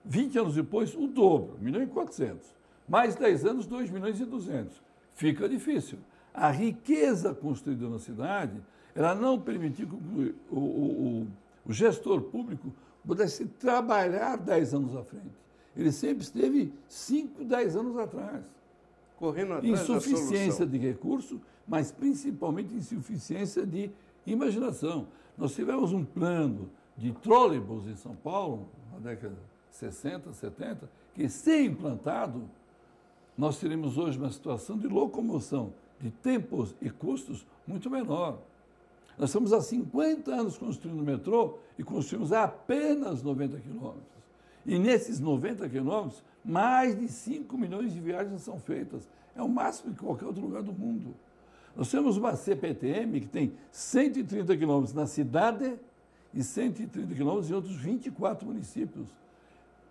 20 0.04 0.40
anos 0.40 0.56
depois, 0.56 0.96
o 0.96 1.06
dobro, 1.06 1.58
1 1.62 1.64
milhão 1.64 1.84
e 1.84 1.88
400. 1.88 2.56
Mais 2.90 3.16
10 3.16 3.46
anos, 3.46 3.68
2 3.68 3.92
milhões 3.92 4.20
e 4.20 4.26
200. 4.26 4.82
Fica 5.14 5.48
difícil. 5.48 6.00
A 6.36 6.52
riqueza 6.52 7.34
construída 7.34 7.88
na 7.88 7.98
cidade 7.98 8.62
ela 8.94 9.16
não 9.16 9.40
permitiu 9.40 9.88
que 9.88 9.96
o, 9.96 10.56
o, 10.56 10.60
o, 10.60 11.28
o 11.66 11.74
gestor 11.74 12.22
público 12.22 12.72
pudesse 13.06 13.46
trabalhar 13.46 14.38
10 14.38 14.74
anos 14.74 14.96
à 14.96 15.04
frente. 15.04 15.36
Ele 15.76 15.92
sempre 15.92 16.24
esteve 16.24 16.74
5, 16.88 17.44
10 17.44 17.76
anos 17.76 17.98
atrás. 17.98 18.44
Correndo 19.18 19.54
atrás 19.54 19.82
Insuficiência 19.82 20.66
de 20.66 20.78
recurso, 20.78 21.40
mas 21.68 21.92
principalmente 21.92 22.74
insuficiência 22.74 23.66
de 23.66 23.92
imaginação. 24.26 25.08
Nós 25.38 25.54
tivemos 25.54 25.92
um 25.92 26.04
plano 26.04 26.70
de 26.98 27.12
trólebus 27.12 27.88
em 27.88 27.96
São 27.96 28.16
Paulo, 28.16 28.70
na 28.94 29.00
década 29.00 29.36
de 29.70 29.76
60, 29.76 30.34
70, 30.34 30.90
que, 31.14 31.28
sem 31.28 31.68
implantado, 31.68 32.44
nós 33.38 33.60
teríamos 33.60 33.98
hoje 33.98 34.18
uma 34.18 34.32
situação 34.32 34.78
de 34.78 34.88
locomoção 34.88 35.74
de 36.00 36.12
tempos 36.12 36.76
e 36.82 36.90
custos 36.90 37.46
muito 37.68 37.90
menor. 37.90 38.40
Nós 39.18 39.30
estamos 39.30 39.54
há 39.54 39.62
50 39.62 40.34
anos 40.34 40.58
construindo 40.58 41.00
o 41.00 41.04
metrô 41.04 41.58
e 41.78 41.84
construímos 41.84 42.34
apenas 42.34 43.24
90 43.24 43.60
quilômetros. 43.60 44.16
E 44.66 44.78
nesses 44.78 45.20
90 45.20 45.70
quilômetros, 45.70 46.24
mais 46.44 47.00
de 47.00 47.08
5 47.08 47.58
milhões 47.58 47.94
de 47.94 48.00
viagens 48.00 48.42
são 48.42 48.60
feitas. 48.60 49.08
É 49.36 49.42
o 49.42 49.48
máximo 49.48 49.94
de 49.94 50.00
qualquer 50.00 50.26
outro 50.26 50.42
lugar 50.42 50.64
do 50.64 50.74
mundo. 50.74 51.16
Nós 51.76 51.90
temos 51.90 52.18
uma 52.18 52.36
CPTM 52.36 53.22
que 53.22 53.28
tem 53.28 53.54
130 53.72 54.56
quilômetros 54.58 54.94
na 54.94 55.08
cidade 55.08 55.78
e 56.34 56.44
130 56.44 57.14
quilômetros 57.14 57.50
em 57.50 57.54
outros 57.54 57.76
24 57.76 58.46
municípios. 58.46 59.08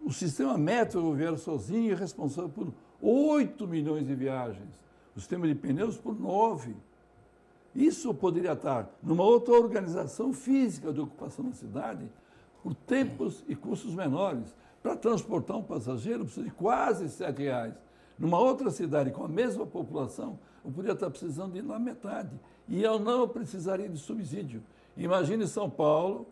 O 0.03 0.13
sistema 0.13 0.59
metroviário 0.59 1.39
sozinho 1.39 1.93
é 1.93 1.95
responsável 1.95 2.51
por 2.51 2.73
8 3.01 3.67
milhões 3.67 4.07
de 4.07 4.15
viagens. 4.15 4.84
O 5.17 5.21
sistema 5.21 5.47
de 5.47 5.55
pneus 5.55 5.97
por 5.97 6.19
9. 6.19 6.75
Isso 7.75 8.13
poderia 8.15 8.53
estar 8.53 8.89
numa 9.03 9.25
outra 9.25 9.55
organização 9.55 10.33
física 10.33 10.93
de 10.93 11.01
ocupação 11.01 11.47
da 11.47 11.53
cidade, 11.53 12.09
por 12.63 12.75
tempos 12.75 13.45
e 13.49 13.55
custos 13.55 13.95
menores. 13.95 14.55
Para 14.83 14.97
transportar 14.97 15.57
um 15.57 15.63
passageiro 15.63 16.25
precisa 16.25 16.45
de 16.45 16.53
quase 16.53 17.05
R$ 17.05 17.33
reais. 17.37 17.75
Numa 18.19 18.39
outra 18.39 18.71
cidade 18.71 19.11
com 19.11 19.25
a 19.25 19.29
mesma 19.29 19.67
população, 19.67 20.39
eu 20.65 20.71
poderia 20.71 20.95
estar 20.95 21.11
precisando 21.11 21.53
de 21.53 21.63
na 21.63 21.79
metade. 21.79 22.31
E 22.69 22.83
eu 22.83 22.99
não 22.99 23.29
precisaria 23.29 23.89
de 23.89 23.99
subsídio. 23.99 24.63
Imagine 24.97 25.47
São 25.47 25.69
Paulo, 25.69 26.27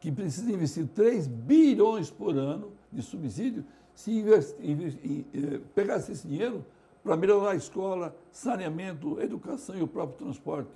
que 0.00 0.10
precisa 0.10 0.50
investir 0.50 0.86
3 0.88 1.26
bilhões 1.26 2.10
por 2.10 2.36
ano 2.36 2.72
de 2.92 3.00
subsídio, 3.00 3.64
se 3.94 4.10
investi, 4.10 4.56
investi, 4.60 5.26
eh, 5.32 5.60
pegasse 5.74 6.12
esse 6.12 6.26
dinheiro 6.26 6.64
para 7.04 7.16
melhorar 7.18 7.50
a 7.50 7.54
escola, 7.54 8.16
saneamento, 8.32 9.20
educação 9.20 9.76
e 9.76 9.82
o 9.82 9.86
próprio 9.86 10.24
transporte. 10.24 10.70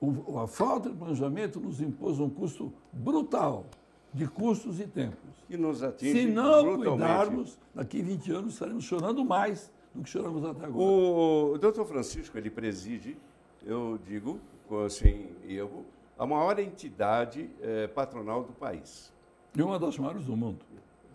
O, 0.00 0.38
a 0.40 0.48
falta 0.48 0.90
de 0.90 0.96
planejamento 0.96 1.60
nos 1.60 1.80
impôs 1.80 2.18
um 2.18 2.28
custo 2.28 2.72
brutal 2.92 3.64
de 4.12 4.26
custos 4.26 4.80
e 4.80 4.86
tempos. 4.86 5.44
E 5.48 5.56
nos 5.56 5.82
atinge 5.82 6.12
Se 6.12 6.26
não 6.26 6.62
brutalmente. 6.62 6.88
cuidarmos, 6.88 7.58
daqui 7.74 8.02
20 8.02 8.32
anos 8.32 8.52
estaremos 8.54 8.84
chorando 8.84 9.24
mais 9.24 9.72
do 9.94 10.02
que 10.02 10.10
choramos 10.10 10.44
até 10.44 10.66
agora. 10.66 10.84
O 10.84 11.58
doutor 11.58 11.86
Francisco, 11.86 12.36
ele 12.36 12.50
preside, 12.50 13.16
eu 13.64 13.98
digo, 14.04 14.40
sem 14.90 15.30
erro, 15.46 15.84
a 16.18 16.26
maior 16.26 16.58
entidade 16.58 17.48
eh, 17.62 17.86
patronal 17.86 18.42
do 18.42 18.52
país. 18.52 19.12
E 19.56 19.62
uma 19.62 19.78
das 19.78 19.96
maiores 19.98 20.24
do 20.24 20.36
mundo. 20.36 20.58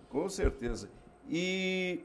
Com 0.10 0.30
certeza. 0.30 0.90
E 1.30 2.00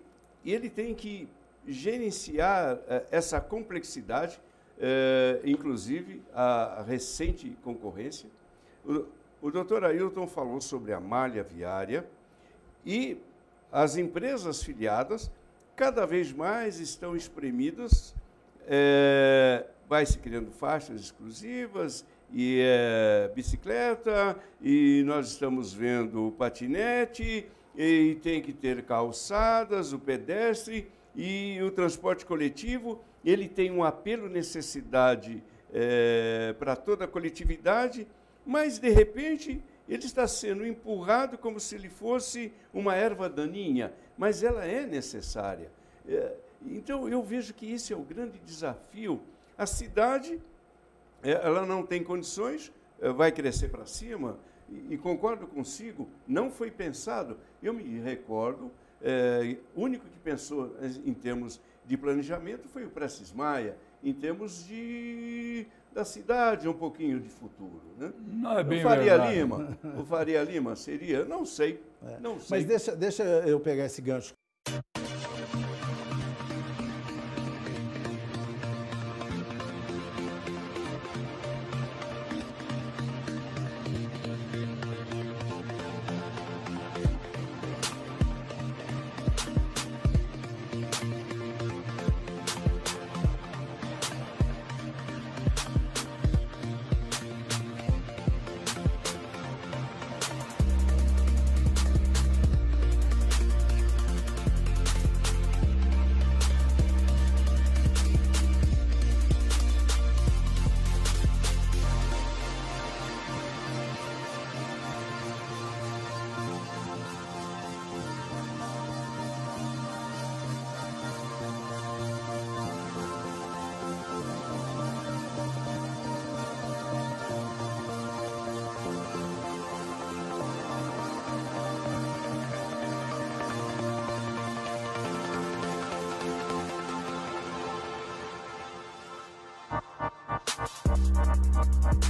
ele 0.44 0.68
tem 0.68 0.94
que 0.94 1.28
gerenciar 1.68 2.78
eh, 2.88 3.06
essa 3.10 3.40
complexidade, 3.40 4.40
eh, 4.80 5.40
inclusive 5.44 6.22
a 6.34 6.82
recente 6.86 7.56
concorrência. 7.62 8.28
O, 8.84 9.04
o 9.40 9.50
doutor 9.50 9.84
Ailton 9.84 10.26
falou 10.26 10.60
sobre 10.60 10.92
a 10.92 11.00
malha 11.00 11.42
viária 11.42 12.08
e 12.84 13.18
as 13.70 13.96
empresas 13.96 14.62
filiadas 14.62 15.30
cada 15.76 16.04
vez 16.04 16.32
mais 16.32 16.80
estão 16.80 17.14
espremidas, 17.14 18.12
é, 18.66 19.64
vai 19.88 20.04
se 20.04 20.18
criando 20.18 20.50
faixas 20.50 21.00
exclusivas, 21.00 22.04
e 22.32 22.60
é, 22.60 23.30
bicicleta, 23.32 24.36
e 24.60 25.04
nós 25.06 25.28
estamos 25.28 25.72
vendo 25.72 26.34
patinete, 26.36 27.46
e 27.76 28.18
tem 28.22 28.42
que 28.42 28.52
ter 28.52 28.82
calçadas, 28.82 29.92
o 29.92 30.00
pedestre 30.00 30.90
e 31.14 31.58
o 31.62 31.70
transporte 31.70 32.24
coletivo. 32.24 33.00
Ele 33.24 33.48
tem 33.48 33.70
um 33.70 33.84
apelo, 33.84 34.28
necessidade 34.28 35.42
é, 35.72 36.54
para 36.58 36.76
toda 36.76 37.04
a 37.04 37.08
coletividade, 37.08 38.06
mas, 38.46 38.78
de 38.78 38.88
repente, 38.88 39.62
ele 39.88 40.04
está 40.04 40.26
sendo 40.26 40.66
empurrado 40.66 41.38
como 41.38 41.58
se 41.58 41.74
ele 41.74 41.88
fosse 41.88 42.52
uma 42.72 42.94
erva 42.94 43.28
daninha, 43.28 43.92
mas 44.16 44.42
ela 44.42 44.64
é 44.64 44.86
necessária. 44.86 45.70
É, 46.06 46.34
então, 46.66 47.08
eu 47.08 47.22
vejo 47.22 47.54
que 47.54 47.70
esse 47.72 47.92
é 47.92 47.96
o 47.96 48.02
grande 48.02 48.38
desafio. 48.44 49.20
A 49.56 49.66
cidade, 49.66 50.40
é, 51.22 51.32
ela 51.32 51.64
não 51.64 51.84
tem 51.84 52.02
condições, 52.02 52.72
é, 53.00 53.10
vai 53.10 53.32
crescer 53.32 53.68
para 53.68 53.86
cima, 53.86 54.38
e, 54.68 54.94
e, 54.94 54.98
concordo 54.98 55.46
consigo, 55.46 56.08
não 56.26 56.50
foi 56.50 56.70
pensado. 56.70 57.38
Eu 57.62 57.72
me 57.72 57.98
recordo, 58.00 58.70
é, 59.02 59.56
o 59.74 59.82
único 59.82 60.04
que 60.06 60.18
pensou 60.18 60.74
em 61.04 61.14
termos 61.14 61.60
de 61.86 61.96
planejamento 61.96 62.68
foi 62.68 62.84
o 62.84 62.90
Prestes 62.90 63.32
Maia, 63.32 63.76
em 64.02 64.12
termos 64.12 64.66
de 64.66 65.66
da 65.92 66.04
cidade, 66.04 66.68
um 66.68 66.74
pouquinho 66.74 67.18
de 67.18 67.28
futuro. 67.28 67.80
Né? 67.98 68.12
Não 68.26 68.58
é 68.58 68.62
bem 68.62 68.80
o 68.80 68.82
Faria 68.82 69.04
verdade. 69.16 69.34
Lima, 69.36 69.78
o 69.98 70.04
Faria 70.04 70.42
Lima 70.42 70.76
seria, 70.76 71.24
não 71.24 71.44
sei, 71.44 71.80
É. 72.06 72.20
não 72.20 72.38
sei. 72.38 72.58
Mas 72.58 72.64
deixa, 72.66 72.94
deixa 72.94 73.22
eu 73.24 73.58
pegar 73.58 73.86
esse 73.86 74.00
gancho 74.02 74.32